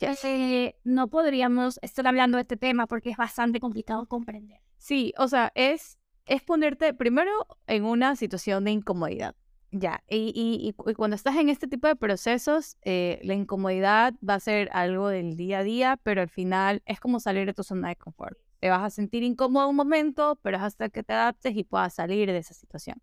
eh, 0.00 0.76
no 0.84 1.08
podríamos 1.08 1.78
estar 1.82 2.06
hablando 2.06 2.36
de 2.36 2.42
este 2.42 2.56
tema 2.56 2.86
porque 2.86 3.10
es 3.10 3.16
bastante 3.16 3.60
complicado 3.60 4.06
comprender. 4.06 4.60
Sí, 4.76 5.12
o 5.18 5.26
sea, 5.26 5.50
es 5.54 5.98
es 6.28 6.42
ponerte 6.42 6.94
primero 6.94 7.30
en 7.66 7.84
una 7.84 8.14
situación 8.14 8.64
de 8.64 8.70
incomodidad. 8.72 9.34
Ya, 9.70 10.02
y, 10.08 10.32
y, 10.34 10.74
y, 10.90 10.94
cuando 10.94 11.14
estás 11.14 11.36
en 11.36 11.50
este 11.50 11.68
tipo 11.68 11.88
de 11.88 11.96
procesos, 11.96 12.78
eh, 12.82 13.20
la 13.22 13.34
incomodidad 13.34 14.14
va 14.26 14.34
a 14.34 14.40
ser 14.40 14.70
algo 14.72 15.08
del 15.08 15.36
día 15.36 15.58
a 15.58 15.62
día, 15.62 15.98
pero 16.02 16.22
al 16.22 16.30
final 16.30 16.82
es 16.86 17.00
como 17.00 17.20
salir 17.20 17.44
de 17.44 17.52
tu 17.52 17.62
zona 17.62 17.88
de 17.88 17.96
confort. 17.96 18.38
Te 18.60 18.70
vas 18.70 18.82
a 18.82 18.88
sentir 18.88 19.22
incómodo 19.22 19.68
un 19.68 19.76
momento, 19.76 20.38
pero 20.42 20.56
es 20.56 20.62
hasta 20.62 20.88
que 20.88 21.02
te 21.02 21.12
adaptes 21.12 21.54
y 21.54 21.64
puedas 21.64 21.94
salir 21.94 22.28
de 22.28 22.38
esa 22.38 22.54
situación. 22.54 23.02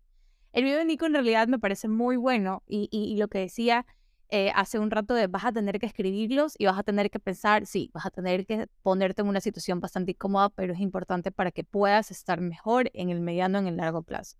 El 0.52 0.64
video 0.64 0.78
de 0.78 0.86
Nico 0.86 1.06
en 1.06 1.12
realidad 1.12 1.46
me 1.46 1.60
parece 1.60 1.86
muy 1.86 2.16
bueno 2.16 2.64
y, 2.66 2.88
y 2.90 3.16
lo 3.16 3.28
que 3.28 3.38
decía 3.38 3.86
eh, 4.28 4.50
hace 4.54 4.78
un 4.78 4.90
rato 4.90 5.14
de 5.14 5.28
vas 5.28 5.44
a 5.44 5.52
tener 5.52 5.78
que 5.78 5.86
escribirlos 5.86 6.54
y 6.58 6.66
vas 6.66 6.78
a 6.78 6.82
tener 6.82 7.10
que 7.10 7.20
pensar, 7.20 7.66
sí, 7.66 7.90
vas 7.94 8.06
a 8.06 8.10
tener 8.10 8.46
que 8.46 8.66
ponerte 8.82 9.22
en 9.22 9.28
una 9.28 9.40
situación 9.40 9.80
bastante 9.80 10.12
incómoda, 10.12 10.50
pero 10.50 10.72
es 10.72 10.80
importante 10.80 11.30
para 11.30 11.52
que 11.52 11.64
puedas 11.64 12.10
estar 12.10 12.40
mejor 12.40 12.90
en 12.92 13.10
el 13.10 13.20
mediano, 13.20 13.58
en 13.58 13.66
el 13.68 13.76
largo 13.76 14.02
plazo. 14.02 14.36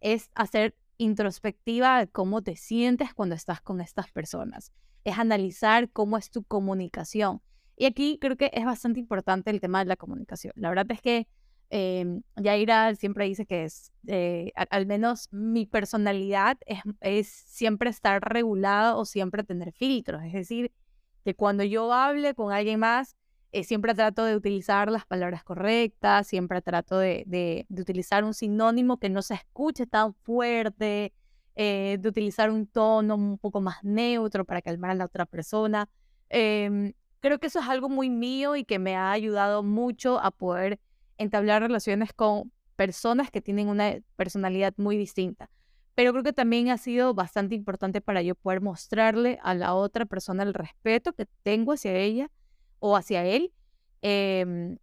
Es 0.00 0.30
hacer 0.34 0.74
introspectiva 0.98 1.98
de 1.98 2.08
cómo 2.08 2.42
te 2.42 2.56
sientes 2.56 3.12
cuando 3.12 3.34
estás 3.34 3.60
con 3.60 3.80
estas 3.80 4.10
personas. 4.10 4.72
Es 5.04 5.18
analizar 5.18 5.90
cómo 5.90 6.16
es 6.16 6.30
tu 6.30 6.42
comunicación. 6.42 7.42
Y 7.76 7.84
aquí 7.84 8.18
creo 8.18 8.36
que 8.36 8.50
es 8.54 8.64
bastante 8.64 9.00
importante 9.00 9.50
el 9.50 9.60
tema 9.60 9.80
de 9.80 9.84
la 9.84 9.96
comunicación. 9.96 10.54
La 10.56 10.70
verdad 10.70 10.86
es 10.90 11.02
que 11.02 11.28
eh, 11.70 12.20
Yaira 12.36 12.94
siempre 12.94 13.26
dice 13.26 13.46
que 13.46 13.64
es, 13.64 13.92
eh, 14.06 14.52
al, 14.70 14.86
menos 14.86 15.28
mi 15.32 15.66
personalidad 15.66 16.58
es, 16.66 16.80
es, 17.00 17.28
siempre 17.28 17.90
estar 17.90 18.22
regulada 18.22 18.96
o 18.96 19.04
siempre 19.04 19.44
tener 19.44 19.72
filtros. 19.72 20.22
Es 20.24 20.32
decir, 20.32 20.72
que 21.24 21.34
cuando 21.34 21.64
yo 21.64 21.92
hable 21.92 22.34
con 22.34 22.52
alguien 22.52 22.80
más, 22.80 23.16
eh, 23.52 23.64
siempre 23.64 23.94
trato 23.94 24.24
de 24.24 24.36
utilizar 24.36 24.90
las 24.90 25.06
palabras 25.06 25.42
correctas, 25.42 26.26
siempre 26.26 26.60
trato 26.62 26.98
de, 26.98 27.24
de, 27.26 27.66
utilizar 27.80 28.22
un 28.22 28.34
sinónimo 28.34 28.98
que 28.98 29.08
no 29.08 29.22
se 29.22 29.34
escuche 29.34 29.86
tan 29.86 30.14
fuerte, 30.14 31.12
eh, 31.54 31.96
de 32.00 32.08
utilizar 32.08 32.50
un 32.50 32.66
tono 32.66 33.14
un 33.14 33.38
poco 33.38 33.60
más 33.60 33.82
neutro 33.82 34.44
para 34.44 34.60
calmar 34.62 34.90
a 34.90 34.94
la 34.94 35.06
otra 35.06 35.26
persona. 35.26 35.88
Em, 36.28 36.92
creo 37.20 37.38
que 37.38 37.46
eso 37.46 37.60
es 37.60 37.68
algo 37.68 37.88
muy 37.88 38.10
mío 38.10 38.56
y 38.56 38.64
que 38.64 38.78
me 38.78 38.94
ha 38.94 39.10
ayudado 39.12 39.62
mucho 39.62 40.18
a 40.20 40.30
poder 40.32 40.78
entablar 41.18 41.62
relaciones 41.62 42.12
con 42.12 42.52
personas 42.76 43.30
que 43.30 43.40
tienen 43.40 43.68
una 43.68 43.96
personalidad 44.16 44.74
muy 44.76 44.96
distinta. 44.96 45.50
Pero 45.94 46.12
creo 46.12 46.22
que 46.22 46.34
también 46.34 46.68
ha 46.68 46.76
sido 46.76 47.14
bastante 47.14 47.54
importante 47.54 48.02
para 48.02 48.20
yo 48.20 48.34
poder 48.34 48.60
mostrarle 48.60 49.38
a 49.42 49.54
la 49.54 49.74
otra 49.74 50.04
persona 50.04 50.42
el 50.42 50.52
respeto 50.52 51.14
que 51.14 51.26
tengo 51.42 51.72
hacia 51.72 51.94
ella 51.94 52.30
o 52.80 52.96
hacia 52.96 53.24
él. 53.24 53.52
Em, 54.02 54.76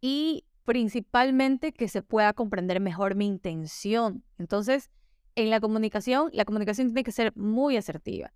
y 0.00 0.44
principalmente 0.64 1.72
que 1.72 1.88
se 1.88 2.02
pueda 2.02 2.32
comprender 2.32 2.80
mejor 2.80 3.14
mi 3.14 3.26
intención. 3.26 4.24
Entonces, 4.38 4.90
en 5.36 5.50
la 5.50 5.60
comunicación, 5.60 6.30
la 6.32 6.44
comunicación 6.44 6.88
tiene 6.88 7.04
que 7.04 7.12
ser 7.12 7.36
muy 7.36 7.76
asertiva. 7.76 8.32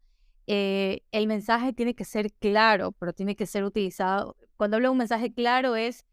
Eh, 0.47 1.03
el 1.13 1.27
mensaje 1.27 1.73
tiene 1.73 1.95
que 1.95 2.05
ser 2.05 2.33
claro, 2.33 2.93
pero 2.93 3.13
tiene 3.13 3.37
que 3.37 3.47
ser 3.47 3.65
utilizado. 3.65 4.37
Cuando 4.57 4.77
hablo 4.77 4.89
de 4.89 4.93
un 4.93 4.99
mensaje 4.99 5.33
claro 5.33 5.77
es 5.77 6.05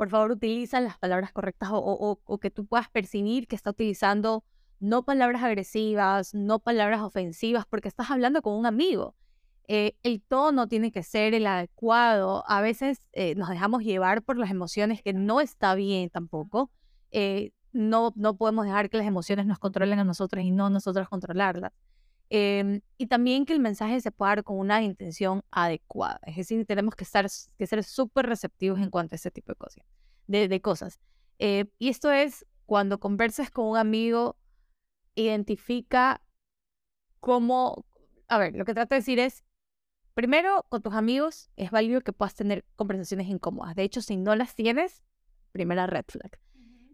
por 0.00 0.08
favor 0.08 0.30
utiliza 0.30 0.80
las 0.80 0.96
palabras 0.96 1.30
correctas 1.30 1.68
o, 1.74 2.38
que 2.40 2.50
tú 2.50 2.64
puedas 2.64 2.88
percibir 2.88 3.46
que 3.46 3.54
está 3.54 3.68
utilizando 3.68 4.44
no 4.78 5.04
palabras 5.04 5.42
agresivas, 5.42 6.32
no 6.34 6.58
palabras 6.58 7.02
ofensivas, 7.02 7.66
porque 7.68 7.88
estás 7.88 8.10
hablando 8.10 8.40
con 8.40 8.54
un 8.54 8.64
amigo. 8.64 9.14
Eh, 9.68 9.98
el 10.02 10.22
tono 10.22 10.68
tiene 10.68 10.90
que 10.90 11.02
ser 11.02 11.34
el 11.34 11.46
adecuado. 11.46 12.44
A 12.48 12.62
veces 12.62 13.02
eh, 13.12 13.34
nos 13.34 13.50
dejamos 13.50 13.82
llevar 13.82 14.22
por 14.22 14.38
las 14.38 14.50
emociones, 14.50 15.02
que 15.02 15.12
no 15.12 15.42
está 15.42 15.74
bien 15.74 16.08
tampoco. 16.08 16.70
Eh, 17.10 17.52
no, 17.74 18.14
no 18.16 18.38
podemos 18.38 18.64
dejar 18.64 18.88
que 18.88 18.96
las 18.96 19.06
emociones 19.06 19.44
nos 19.44 19.58
controlen 19.58 19.98
a 19.98 20.04
nosotros 20.04 20.42
y 20.42 20.50
no 20.50 20.70
nosotros 20.70 21.10
controlarlas. 21.10 21.72
Em, 22.32 22.80
y 22.96 23.08
también 23.08 23.44
que 23.44 23.52
el 23.52 23.58
mensaje 23.58 24.00
se 24.00 24.12
pueda 24.12 24.30
dar 24.30 24.44
con 24.44 24.56
una 24.56 24.80
intención 24.82 25.42
adecuada. 25.50 26.20
Es 26.24 26.36
decir, 26.36 26.64
tenemos 26.64 26.94
que, 26.94 27.02
estar, 27.02 27.26
que 27.58 27.66
ser 27.66 27.82
súper 27.82 28.26
receptivos 28.26 28.78
en 28.78 28.88
cuanto 28.88 29.14
a 29.14 29.16
ese 29.16 29.32
tipo 29.32 29.52
de 29.52 29.56
cosas. 29.56 29.84
De, 30.28 30.60
cosas. 30.60 31.00
Eh, 31.40 31.64
y 31.80 31.88
esto 31.88 32.12
es 32.12 32.46
cuando 32.66 33.00
converses 33.00 33.50
con 33.50 33.66
un 33.66 33.76
amigo, 33.76 34.36
identifica 35.16 36.22
cómo, 37.18 37.84
a 38.28 38.38
ver, 38.38 38.54
lo 38.54 38.64
que 38.64 38.74
trato 38.74 38.94
de 38.94 39.00
decir 39.00 39.18
es, 39.18 39.42
primero, 40.14 40.64
con 40.68 40.82
tus 40.82 40.94
amigos 40.94 41.50
es 41.56 41.72
válido 41.72 42.00
que 42.00 42.12
puedas 42.12 42.36
tener 42.36 42.64
conversaciones 42.76 43.26
incómodas. 43.26 43.74
De 43.74 43.82
hecho, 43.82 44.02
si 44.02 44.16
no 44.16 44.36
las 44.36 44.54
tienes, 44.54 45.02
primera 45.50 45.88
red 45.88 46.04
flag. 46.06 46.38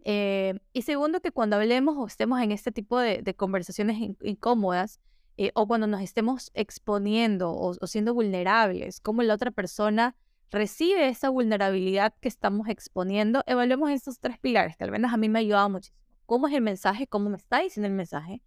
Eh, 0.03 0.59
y 0.73 0.81
segundo, 0.81 1.19
que 1.19 1.31
cuando 1.31 1.57
hablemos 1.57 1.95
o 1.95 2.07
estemos 2.07 2.41
en 2.41 2.51
este 2.51 2.71
tipo 2.71 2.97
de, 2.97 3.21
conversaciones 3.35 3.97
incómodas 4.23 4.99
eh, 5.37 5.51
o 5.55 5.67
cuando 5.67 5.87
nos 5.87 6.01
estemos 6.01 6.51
exponiendo 6.53 7.53
o, 7.53 7.73
siendo 7.87 8.13
vulnerables, 8.13 8.99
cómo 8.99 9.23
la 9.23 9.33
otra 9.33 9.51
persona 9.51 10.15
recibe 10.49 11.07
esa 11.09 11.29
vulnerabilidad 11.29 12.13
que 12.19 12.27
estamos 12.27 12.67
exponiendo, 12.69 13.43
evaluemos 13.47 13.91
estos 13.91 14.19
tres 14.19 14.37
pilares, 14.39 14.77
que 14.77 14.83
al 14.83 14.91
menos 14.91 15.13
a 15.13 15.17
mí 15.17 15.29
me 15.29 15.39
ha 15.39 15.41
ayudado 15.41 15.69
muchísimo. 15.69 15.97
¿Cómo 16.25 16.47
es 16.47 16.53
el 16.53 16.61
mensaje? 16.61 17.07
¿Cómo 17.07 17.29
me 17.29 17.37
está 17.37 17.61
diciendo 17.61 17.87
el 17.87 17.93
mensaje? 17.93 18.41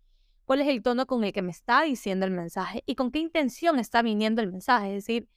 ¿Cuál 0.44 0.61
es 0.61 0.68
el 0.68 0.83
tono 0.83 1.07
con 1.07 1.24
el 1.24 1.33
que 1.33 1.42
me 1.42 1.53
está 1.53 1.83
diciendo 1.83 2.26
el 2.26 2.33
mensaje? 2.33 2.83
¿Y 2.87 2.94
con 2.94 3.11
qué 3.11 3.20
intención 3.20 3.79
está 3.79 4.03
viniendo 4.03 4.42
el 4.42 4.50
mensaje? 4.50 4.96
Es 4.96 5.07
decir, 5.07 5.29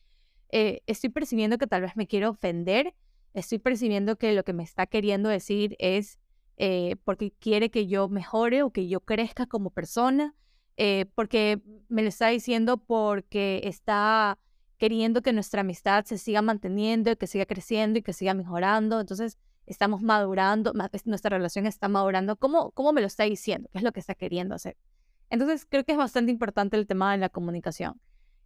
eh, 0.50 0.82
estoy 0.88 1.10
percibiendo 1.10 1.58
que 1.58 1.68
tal 1.68 1.82
vez 1.82 1.96
me 1.96 2.08
quiero 2.08 2.30
ofender 2.32 2.96
estoy 3.34 3.60
percibiendo 3.60 4.18
que 4.18 4.34
lo 4.34 4.44
que 4.44 4.54
me 4.54 4.64
está 4.64 4.86
queriendo 4.86 5.30
decir 5.30 5.76
es 5.80 6.20
eh, 6.58 6.96
porque 7.04 7.32
quiere 7.32 7.72
que 7.72 7.88
yo 7.88 8.08
mejore 8.10 8.64
o 8.64 8.72
que 8.72 8.88
yo 8.88 9.00
crezca 9.02 9.48
como 9.48 9.72
persona, 9.72 10.36
eh, 10.78 11.06
porque 11.16 11.62
me 11.90 12.02
lo 12.02 12.10
está 12.10 12.28
diciendo 12.28 12.78
porque 12.78 13.62
está 13.64 14.38
queriendo 14.78 15.22
que 15.22 15.34
nuestra 15.34 15.62
amistad 15.62 16.06
se 16.06 16.18
siga 16.18 16.42
manteniendo, 16.42 17.16
que 17.16 17.28
siga 17.28 17.46
creciendo 17.46 18.00
y 18.00 18.02
que 18.02 18.14
siga 18.14 18.34
mejorando. 18.34 19.00
Entonces, 19.00 19.38
estamos 19.66 20.02
madurando, 20.02 20.74
nuestra 21.06 21.38
relación 21.38 21.66
está 21.66 21.88
madurando. 21.88 22.36
¿Cómo, 22.36 22.72
¿Cómo 22.72 22.92
me 22.94 23.02
lo 23.02 23.08
está 23.08 23.24
diciendo? 23.24 23.70
¿Qué 23.72 23.78
es 23.78 23.84
lo 23.84 23.92
que 23.92 24.00
está 24.00 24.16
queriendo 24.16 24.56
hacer? 24.56 24.76
Entonces, 25.30 25.66
creo 25.66 25.84
que 25.84 25.94
es 25.94 25.98
bastante 25.98 26.32
importante 26.32 26.78
el 26.78 26.86
tema 26.86 27.12
de 27.14 27.18
la 27.18 27.30
comunicación. 27.30 28.00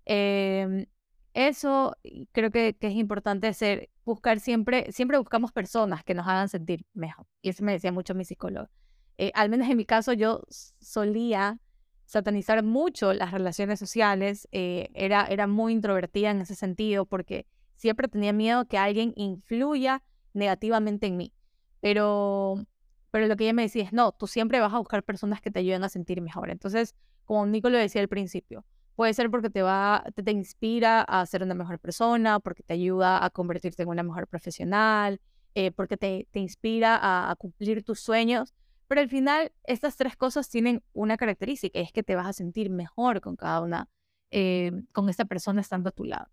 Em, 0.06 0.86
eso 1.34 1.96
creo 2.32 2.52
que, 2.52 2.78
es 2.80 2.94
importante 2.94 3.48
hacer, 3.48 3.90
buscar 4.06 4.40
siempre, 4.40 4.92
siempre 4.92 5.18
buscamos 5.18 5.52
personas 5.52 6.04
que 6.04 6.14
nos 6.14 6.28
hagan 6.28 6.50
sentir 6.50 6.86
mejor. 6.94 7.26
Y 7.42 7.50
eso 7.50 7.64
me 7.64 7.74
decía 7.74 7.92
mucho 7.92 8.16
mi 8.16 8.26
psicólogo. 8.26 8.70
Eh, 9.18 9.32
al 9.36 9.50
menos 9.50 9.70
en 9.70 9.78
mi 9.78 9.86
caso, 9.86 10.14
yo 10.14 10.44
solía 10.50 11.60
satanizar 12.08 12.64
mucho 12.64 13.14
las 13.14 13.32
relaciones 13.32 13.78
sociales, 13.78 14.48
eh, 14.52 14.90
era, 14.96 15.28
era 15.28 15.46
muy 15.46 15.74
introvertida 15.74 16.32
en 16.32 16.42
ese 16.42 16.56
sentido 16.56 17.06
porque 17.06 17.46
siempre 17.76 18.08
tenía 18.08 18.34
miedo 18.34 18.66
que 18.66 18.80
alguien 18.80 19.14
influya 19.16 20.02
negativamente 20.34 21.06
en 21.06 21.18
mí. 21.18 21.34
Pero, 21.80 22.66
pero 23.12 23.28
lo 23.28 23.36
que 23.36 23.44
ella 23.44 23.54
me 23.54 23.62
decía 23.62 23.84
es, 23.84 23.94
no, 23.94 24.12
tú 24.14 24.26
siempre 24.26 24.60
vas 24.60 24.74
a 24.74 24.80
buscar 24.80 25.04
personas 25.04 25.40
que 25.42 25.52
te 25.52 25.60
ayuden 25.60 25.84
a 25.84 25.90
sentir 25.90 26.20
mejor. 26.22 26.50
Entonces, 26.50 26.96
como 27.26 27.46
Nico 27.46 27.70
lo 27.70 27.78
decía 27.78 28.02
al 28.02 28.08
principio, 28.08 28.66
Puede 28.98 29.14
ser 29.14 29.30
porque 29.30 29.52
te 29.52 29.62
va, 29.62 30.04
te, 30.26 30.32
inspira 30.32 31.04
a 31.04 31.24
ser 31.28 31.44
una 31.44 31.54
mejor 31.54 31.78
persona, 31.78 32.40
porque 32.40 32.64
te 32.64 32.74
ayuda 32.74 33.24
a 33.24 33.30
convertirte 33.30 33.84
en 33.84 33.90
una 33.90 34.02
mejor 34.02 34.26
profesional, 34.26 35.22
eh, 35.54 35.70
porque 35.70 35.98
te, 35.98 36.28
te 36.32 36.40
inspira 36.40 36.98
a, 37.30 37.36
cumplir 37.36 37.84
tus 37.84 38.00
sueños. 38.00 38.56
Pero 38.88 39.02
al 39.02 39.10
final, 39.10 39.52
estas 39.64 39.98
tres 39.98 40.16
cosas 40.16 40.50
tienen 40.50 40.84
una 40.94 41.18
característica, 41.18 41.80
es 41.80 41.92
que 41.92 42.04
te 42.04 42.16
vas 42.16 42.28
a 42.28 42.34
sentir 42.34 42.70
mejor 42.70 43.22
con 43.22 43.36
cada 43.36 43.62
una, 43.62 43.90
eh, 44.32 44.72
con 44.94 45.10
esta 45.10 45.26
persona 45.26 45.62
estando 45.62 45.90
a 45.90 45.92
tu 45.92 46.06
lado. 46.06 46.30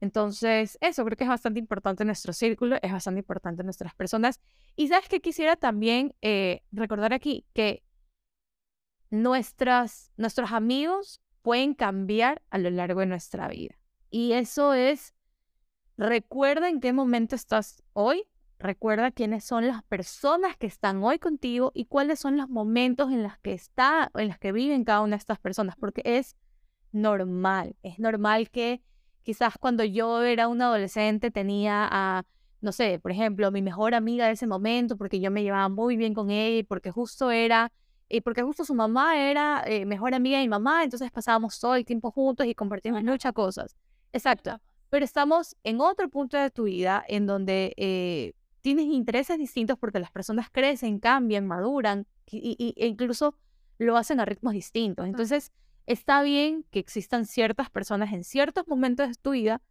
Entonces, 0.00 0.76
eso 0.80 1.04
creo 1.04 1.16
que 1.16 1.24
es 1.24 1.30
bastante 1.30 1.58
importante 1.58 2.02
en 2.02 2.08
nuestro 2.08 2.32
círculo, 2.32 2.76
es 2.82 2.92
bastante 2.92 3.20
importante 3.20 3.62
en 3.62 3.66
nuestras 3.66 3.94
personas. 3.94 4.40
Y 4.76 4.88
sabes 4.88 5.08
que 5.08 5.20
quisiera 5.20 5.56
también 5.56 6.14
eh, 6.20 6.62
recordar 6.70 7.12
aquí 7.12 7.46
que 7.54 7.82
nuestras, 9.10 10.12
nuestros 10.16 10.52
amigos 10.52 11.22
pueden 11.42 11.74
cambiar 11.74 12.42
a 12.50 12.58
lo 12.58 12.70
largo 12.70 13.00
de 13.00 13.06
nuestra 13.06 13.48
vida. 13.48 13.78
Y 14.10 14.32
eso 14.32 14.74
es, 14.74 15.14
recuerda 15.96 16.68
en 16.68 16.80
qué 16.80 16.92
momento 16.92 17.34
estás 17.34 17.82
hoy, 17.92 18.24
recuerda 18.58 19.10
quiénes 19.10 19.44
son 19.44 19.66
las 19.66 19.82
personas 19.84 20.56
que 20.56 20.66
están 20.66 21.02
hoy 21.02 21.18
contigo 21.18 21.72
y 21.74 21.86
cuáles 21.86 22.18
son 22.18 22.36
los 22.36 22.48
momentos 22.48 23.12
en 23.12 23.22
los 23.22 23.36
que 23.38 23.52
está, 23.52 24.10
en 24.14 24.28
los 24.28 24.38
que 24.38 24.52
viven 24.52 24.84
cada 24.84 25.02
una 25.02 25.16
de 25.16 25.20
estas 25.20 25.38
personas, 25.38 25.76
porque 25.76 26.02
es 26.04 26.36
normal, 26.92 27.76
es 27.82 27.98
normal 27.98 28.50
que 28.50 28.82
quizás 29.22 29.54
cuando 29.58 29.84
yo 29.84 30.22
era 30.22 30.48
una 30.48 30.66
adolescente 30.66 31.30
tenía 31.30 31.88
a 31.90 32.24
no 32.60 32.72
sé, 32.72 32.98
por 32.98 33.12
ejemplo, 33.12 33.50
mi 33.52 33.62
mejor 33.62 33.94
amiga 33.94 34.26
de 34.26 34.32
ese 34.32 34.46
momento, 34.46 34.96
porque 34.96 35.20
yo 35.20 35.30
me 35.30 35.42
llevaba 35.42 35.68
muy 35.68 35.96
bien 35.96 36.14
con 36.14 36.30
ella 36.30 36.58
y 36.58 36.62
porque 36.62 36.90
justo 36.90 37.30
era 37.30 37.70
y 38.08 38.20
porque 38.20 38.42
justo 38.42 38.64
su 38.64 38.74
mamá 38.74 39.18
era 39.18 39.64
eh, 39.66 39.84
mejor 39.84 40.14
amiga 40.14 40.38
de 40.38 40.44
mi 40.44 40.48
mamá, 40.48 40.84
entonces 40.84 41.10
pasábamos 41.10 41.58
todo 41.58 41.74
el 41.74 41.84
tiempo 41.84 42.10
juntos 42.10 42.46
y 42.46 42.54
compartimos 42.54 43.02
muchas 43.02 43.32
cosas. 43.32 43.76
Exacto. 44.12 44.60
Pero 44.90 45.04
estamos 45.04 45.56
en 45.64 45.80
otro 45.80 46.08
punto 46.08 46.36
de 46.36 46.50
tu 46.50 46.64
vida 46.64 47.04
en 47.08 47.26
donde 47.26 47.74
eh, 47.76 48.32
tienes 48.66 48.86
intereses 48.86 49.38
distintos 49.38 49.78
porque 49.78 50.00
las 50.00 50.10
personas 50.10 50.48
crecen, 50.50 50.98
cambian, 50.98 51.46
maduran 51.46 52.04
y, 52.28 52.74
e 52.76 52.88
incluso 52.88 53.36
lo 53.78 53.96
hacen 53.96 54.18
a 54.18 54.24
ritmos 54.24 54.54
distintos. 54.54 55.06
Entonces, 55.06 55.52
está 55.86 56.20
bien 56.20 56.64
que 56.72 56.80
existan 56.80 57.26
ciertas 57.26 57.70
personas 57.70 58.12
en 58.12 58.24
ciertos 58.24 58.66
momentos 58.66 59.06
de 59.06 59.14
tu 59.14 59.30
vida, 59.30 59.62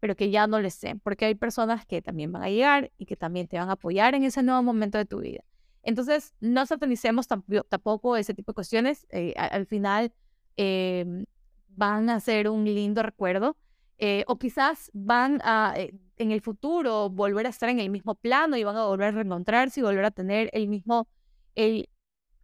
pero 0.00 0.16
que 0.16 0.30
ya 0.30 0.46
no 0.46 0.60
les 0.60 0.72
sean, 0.72 0.98
porque 0.98 1.26
hay 1.26 1.34
personas 1.34 1.84
que 1.84 2.00
también 2.00 2.32
van 2.32 2.42
a 2.42 2.48
llegar 2.48 2.90
y 2.96 3.04
que 3.04 3.16
también 3.16 3.48
te 3.48 3.58
van 3.58 3.68
a 3.68 3.72
apoyar 3.72 4.14
en 4.14 4.24
ese 4.24 4.42
nuevo 4.42 4.62
momento 4.62 4.96
de 4.96 5.04
tu 5.04 5.20
vida. 5.20 5.44
Entonces, 5.82 6.34
no 6.40 6.64
satanicemos 6.64 7.26
tampoco 7.28 8.16
ese 8.16 8.32
tipo 8.32 8.52
de 8.52 8.54
cuestiones. 8.54 9.06
Eh, 9.10 9.34
al 9.36 9.66
final 9.66 10.10
em, 10.56 11.26
van 11.68 12.08
a 12.08 12.18
ser 12.20 12.48
un 12.48 12.64
lindo 12.64 13.02
recuerdo. 13.02 13.58
Eh, 13.98 14.24
o 14.26 14.38
quizás 14.38 14.90
van 14.94 15.42
a, 15.44 15.74
eh, 15.76 15.92
en 16.18 16.32
el 16.32 16.40
futuro, 16.40 17.10
volver 17.10 17.46
a 17.46 17.50
estar 17.50 17.68
en 17.68 17.80
el 17.80 17.90
mismo 17.90 18.14
plano 18.14 18.56
y 18.56 18.64
van 18.64 18.76
a 18.76 18.86
volver 18.86 19.08
a 19.08 19.10
reencontrarse 19.12 19.80
y 19.80 19.82
volver 19.82 20.04
a 20.04 20.10
tener 20.10 20.50
el 20.52 20.68
mismo, 20.68 21.08
el, 21.54 21.88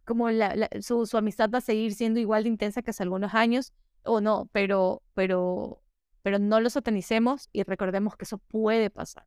como 0.05 0.29
la, 0.29 0.69
su, 0.81 1.05
su, 1.05 1.17
amistad 1.17 1.49
va 1.53 1.59
a 1.59 1.61
seguir 1.61 1.93
siendo 1.93 2.19
igual 2.19 2.43
de 2.43 2.49
intensa 2.49 2.81
que 2.81 2.91
hace 2.91 3.03
algunos 3.03 3.33
años, 3.33 3.73
o 4.03 4.21
no, 4.21 4.49
pero, 4.51 5.01
pero, 5.13 5.81
pero 6.21 6.39
no 6.39 6.59
lo 6.59 6.69
satanicemos 6.69 7.49
y 7.51 7.63
recordemos 7.63 8.15
que 8.15 8.25
eso 8.25 8.37
puede 8.37 8.89
pasar. 8.89 9.25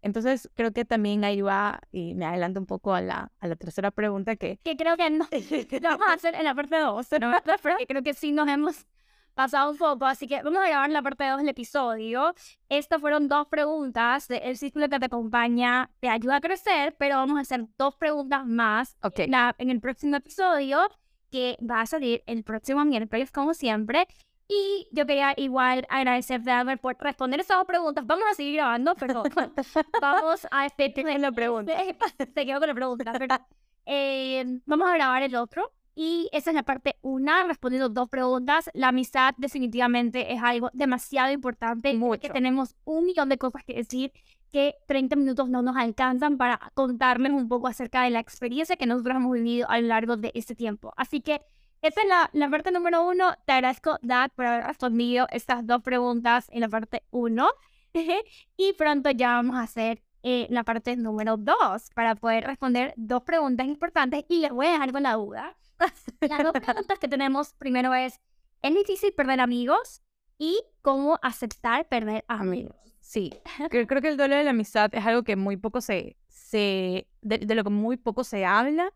Entonces, 0.00 0.48
creo 0.54 0.72
que 0.72 0.84
también 0.84 1.24
ahí 1.24 1.40
va, 1.40 1.80
y 1.90 2.14
me 2.14 2.24
adelanto 2.24 2.60
un 2.60 2.66
poco 2.66 2.94
a 2.94 3.00
la, 3.00 3.32
a 3.40 3.48
la 3.48 3.56
tercera 3.56 3.90
pregunta 3.90 4.36
que... 4.36 4.60
Que 4.62 4.76
creo 4.76 4.96
que 4.96 5.10
no 5.10 5.26
lo 5.80 5.88
vamos 5.88 6.08
a 6.08 6.12
hacer 6.12 6.34
en 6.34 6.44
la 6.44 6.54
parte 6.54 6.78
2, 6.78 7.06
pero 7.10 7.32
creo 7.88 8.02
que 8.02 8.14
sí 8.14 8.32
nos 8.32 8.48
hemos 8.48 8.86
pasado 9.38 9.70
un 9.70 9.78
poco, 9.78 10.04
así 10.04 10.26
que 10.26 10.42
vamos 10.42 10.58
a 10.58 10.66
grabar 10.66 10.90
la 10.90 11.00
parte 11.00 11.28
2 11.28 11.38
del 11.38 11.50
episodio. 11.50 12.34
Estas 12.68 13.00
fueron 13.00 13.28
dos 13.28 13.46
preguntas 13.46 14.26
del 14.26 14.56
ciclo 14.56 14.88
que 14.88 14.98
te 14.98 15.06
acompaña, 15.06 15.90
te 16.00 16.08
ayuda 16.08 16.36
a 16.36 16.40
crecer, 16.40 16.96
pero 16.98 17.18
vamos 17.18 17.38
a 17.38 17.42
hacer 17.42 17.66
dos 17.78 17.94
preguntas 17.94 18.44
más 18.44 18.96
okay. 19.00 19.30
en 19.58 19.70
el 19.70 19.80
próximo 19.80 20.16
episodio 20.16 20.80
que 21.30 21.56
va 21.62 21.82
a 21.82 21.86
salir 21.86 22.24
el 22.26 22.42
próximo 22.42 22.84
miércoles, 22.84 23.30
como 23.30 23.54
siempre. 23.54 24.08
Y 24.48 24.88
yo 24.90 25.06
quería 25.06 25.34
igual 25.36 25.86
agradecerte, 25.88 26.50
Albert, 26.50 26.80
por 26.80 26.96
responder 26.98 27.38
esas 27.38 27.58
dos 27.58 27.66
preguntas. 27.66 28.04
Vamos 28.04 28.24
a 28.28 28.34
seguir 28.34 28.56
grabando, 28.56 28.96
pero 28.96 29.22
vamos 30.02 30.48
a 30.50 30.66
este... 30.66 30.92
la. 30.96 31.30
Te 32.34 32.44
quedo 32.44 32.58
con 32.58 32.68
la 32.68 32.74
pregunta, 32.74 33.12
pero 33.16 33.36
eh, 33.86 34.44
vamos 34.66 34.88
a 34.88 34.94
grabar 34.94 35.22
el 35.22 35.36
otro. 35.36 35.70
Y 36.00 36.28
esa 36.30 36.50
es 36.50 36.54
la 36.54 36.62
parte 36.62 36.94
una, 37.02 37.42
respondiendo 37.42 37.88
dos 37.88 38.08
preguntas. 38.08 38.70
La 38.72 38.88
amistad 38.90 39.34
definitivamente 39.36 40.32
es 40.32 40.40
algo 40.40 40.70
demasiado 40.72 41.32
importante. 41.32 41.92
Mucho. 41.94 42.20
Que 42.20 42.30
tenemos 42.30 42.76
un 42.84 43.04
millón 43.04 43.28
de 43.28 43.36
cosas 43.36 43.64
que 43.64 43.74
decir 43.74 44.12
que 44.52 44.76
30 44.86 45.16
minutos 45.16 45.48
no 45.48 45.60
nos 45.60 45.76
alcanzan 45.76 46.36
para 46.36 46.70
contarles 46.74 47.32
un 47.32 47.48
poco 47.48 47.66
acerca 47.66 48.04
de 48.04 48.10
la 48.10 48.20
experiencia 48.20 48.76
que 48.76 48.86
nosotros 48.86 49.16
hemos 49.16 49.32
vivido 49.32 49.68
a 49.68 49.80
lo 49.80 49.88
largo 49.88 50.16
de 50.16 50.30
este 50.36 50.54
tiempo. 50.54 50.94
Así 50.96 51.20
que 51.20 51.42
esa 51.82 52.00
es 52.02 52.06
la, 52.06 52.30
la, 52.32 52.48
parte 52.48 52.70
número 52.70 53.04
uno. 53.04 53.34
Te 53.44 53.54
agradezco, 53.54 53.98
Dad, 54.00 54.30
por 54.36 54.46
haber 54.46 54.66
respondido 54.68 55.26
estas 55.32 55.66
dos 55.66 55.82
preguntas 55.82 56.46
en 56.52 56.60
la 56.60 56.68
parte 56.68 57.02
uno. 57.10 57.48
y 58.56 58.72
pronto 58.74 59.10
ya 59.10 59.32
vamos 59.32 59.56
a 59.56 59.62
hacer 59.62 60.00
eh, 60.22 60.46
la 60.48 60.62
parte 60.62 60.94
número 60.96 61.36
dos 61.36 61.90
para 61.92 62.14
poder 62.14 62.44
responder 62.44 62.94
dos 62.96 63.24
preguntas 63.24 63.66
importantes. 63.66 64.24
Y 64.28 64.38
les 64.38 64.52
voy 64.52 64.66
a 64.68 64.70
dejar 64.74 64.92
con 64.92 65.02
la 65.02 65.14
duda. 65.14 65.56
Las 66.20 66.42
dos 66.42 66.52
preguntas 66.52 66.98
que 66.98 67.08
tenemos 67.08 67.54
primero 67.54 67.94
es, 67.94 68.20
¿es 68.62 68.74
difícil 68.74 69.12
perder 69.12 69.40
amigos? 69.40 70.02
Y 70.38 70.62
cómo 70.82 71.18
aceptar 71.22 71.88
perder 71.88 72.24
amigos. 72.28 72.76
Sí, 73.00 73.32
creo, 73.70 73.86
que 73.86 74.08
el 74.08 74.16
duelo 74.16 74.36
de 74.36 74.44
la 74.44 74.50
amistad 74.50 74.94
es 74.94 75.04
algo 75.04 75.24
que 75.24 75.34
muy 75.34 75.56
poco 75.56 75.80
se, 75.80 76.16
se 76.28 77.08
de 77.22 77.54
lo 77.54 77.64
que 77.64 77.70
muy 77.70 77.96
poco 77.96 78.22
se 78.22 78.44
habla 78.44 78.92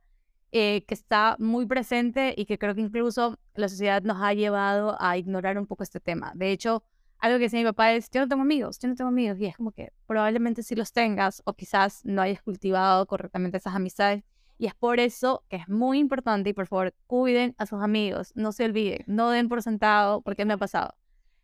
eh, 0.55 0.85
que 0.87 0.93
está 0.93 1.35
muy 1.39 1.65
presente 1.65 2.35
y 2.37 2.45
que 2.45 2.59
creo 2.59 2.75
que 2.75 2.83
incluso 2.83 3.39
la 3.55 3.71
sociedad 3.71 4.03
nos 4.03 4.21
ha 4.21 4.35
llevado 4.35 4.99
a 5.01 5.17
ignorar 5.17 5.59
un 5.59 5.67
poco 5.67 5.83
este 5.83 5.99
tema. 5.99 6.33
De 6.35 6.53
hecho, 6.53 6.85
algo 7.19 7.39
que 7.39 7.45
decía 7.45 7.61
mi 7.61 7.65
papá 7.65 7.95
es, 7.95 8.11
yo 8.11 8.21
no 8.21 8.29
tengo 8.29 8.43
amigos, 8.43 8.79
yo 8.79 8.89
no 8.89 8.95
tengo 8.95 9.09
amigos, 9.09 9.39
y 9.41 9.47
es 9.47 9.57
como 9.57 9.73
que 9.73 9.95
probablemente 10.07 10.63
sí 10.63 10.75
los 10.75 10.93
tengas 10.93 11.41
o 11.47 11.55
quizás 11.55 12.05
no 12.05 12.21
hayas 12.21 12.43
cultivado 12.43 13.07
correctamente 13.07 13.57
esas 13.57 13.75
amistades. 13.75 14.25
Y 14.63 14.67
es 14.67 14.77
por 14.77 15.01
eso 15.01 15.43
que 15.49 15.57
es 15.57 15.69
muy 15.69 15.99
importante 15.99 16.51
y 16.51 16.53
por 16.53 16.69
favor 16.69 16.95
cuiden 17.09 17.53
a 17.59 17.67
sus 17.67 17.83
amigos, 17.83 18.31
no 18.37 18.53
se 18.53 18.65
olviden, 18.65 19.03
no 19.09 19.31
den 19.31 19.49
por 19.49 19.61
sentado 19.61 20.21
porque 20.21 20.45
me 20.45 20.53
ha 20.53 20.57
pasado. 20.57 20.95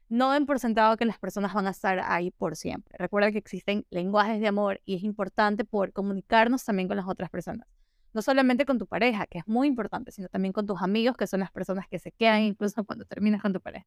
no 0.08 0.30
den 0.30 0.46
por 0.46 0.60
sentado 0.60 0.96
que 0.96 1.04
las 1.04 1.18
personas 1.18 1.52
van 1.52 1.66
a 1.66 1.70
estar 1.70 1.98
ahí 1.98 2.30
por 2.30 2.54
siempre. 2.54 2.96
Recuerda 2.96 3.32
que 3.32 3.38
existen 3.38 3.84
lenguajes 3.90 4.40
de 4.40 4.46
amor 4.46 4.80
y 4.84 4.94
es 4.94 5.02
importante 5.02 5.64
poder 5.64 5.92
comunicarnos 5.92 6.64
también 6.64 6.86
con 6.86 6.96
las 6.96 7.08
otras 7.08 7.28
personas. 7.28 7.66
No 8.12 8.22
solamente 8.22 8.64
con 8.64 8.78
tu 8.78 8.86
pareja, 8.86 9.26
que 9.26 9.38
es 9.38 9.48
muy 9.48 9.66
importante, 9.66 10.12
sino 10.12 10.28
también 10.28 10.52
con 10.52 10.66
tus 10.68 10.80
amigos, 10.80 11.16
que 11.16 11.26
son 11.26 11.40
las 11.40 11.50
personas 11.50 11.88
que 11.88 11.98
se 11.98 12.12
quedan 12.12 12.42
incluso 12.42 12.84
cuando 12.84 13.04
terminas 13.04 13.42
con 13.42 13.52
tu 13.52 13.60
pareja. 13.60 13.86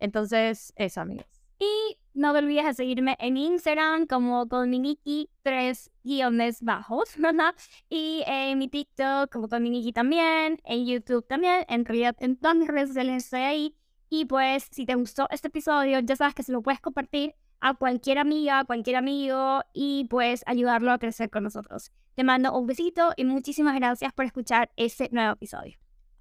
Entonces, 0.00 0.72
eso, 0.74 1.00
amigos. 1.00 1.28
Y 1.60 1.97
no 2.18 2.32
te 2.32 2.40
olvides 2.40 2.66
de 2.66 2.74
seguirme 2.74 3.16
en 3.20 3.36
Instagram 3.36 4.06
como 4.06 4.48
con 4.48 4.68
Miniki, 4.68 5.30
tres 5.42 5.90
guiones 6.02 6.62
bajos, 6.62 7.10
¿verdad? 7.18 7.54
Y 7.88 8.22
en 8.26 8.58
mi 8.58 8.68
TikTok 8.68 9.30
como 9.32 9.48
con 9.48 9.62
Miniki 9.62 9.92
también, 9.92 10.58
en 10.64 10.86
YouTube 10.86 11.26
también, 11.26 11.64
en 11.68 11.84
realidad 11.84 12.16
en 12.20 12.36
todas 12.36 12.56
mis 12.56 12.68
redes 12.68 12.88
sociales 12.88 13.24
estoy 13.24 13.40
ahí. 13.40 13.74
Y 14.10 14.24
pues, 14.24 14.68
si 14.70 14.86
te 14.86 14.94
gustó 14.94 15.28
este 15.30 15.48
episodio, 15.48 16.00
ya 16.00 16.16
sabes 16.16 16.34
que 16.34 16.42
se 16.42 16.52
lo 16.52 16.62
puedes 16.62 16.80
compartir 16.80 17.34
a 17.60 17.74
cualquier 17.74 18.18
amiga, 18.18 18.64
cualquier 18.64 18.96
amigo 18.96 19.60
y 19.72 20.06
pues 20.08 20.42
ayudarlo 20.46 20.92
a 20.92 20.98
crecer 20.98 21.30
con 21.30 21.44
nosotros. 21.44 21.92
Te 22.14 22.24
mando 22.24 22.56
un 22.56 22.66
besito 22.66 23.12
y 23.16 23.24
muchísimas 23.24 23.76
gracias 23.76 24.12
por 24.12 24.24
escuchar 24.24 24.70
este 24.76 25.08
nuevo 25.12 25.32
episodio. 25.34 25.87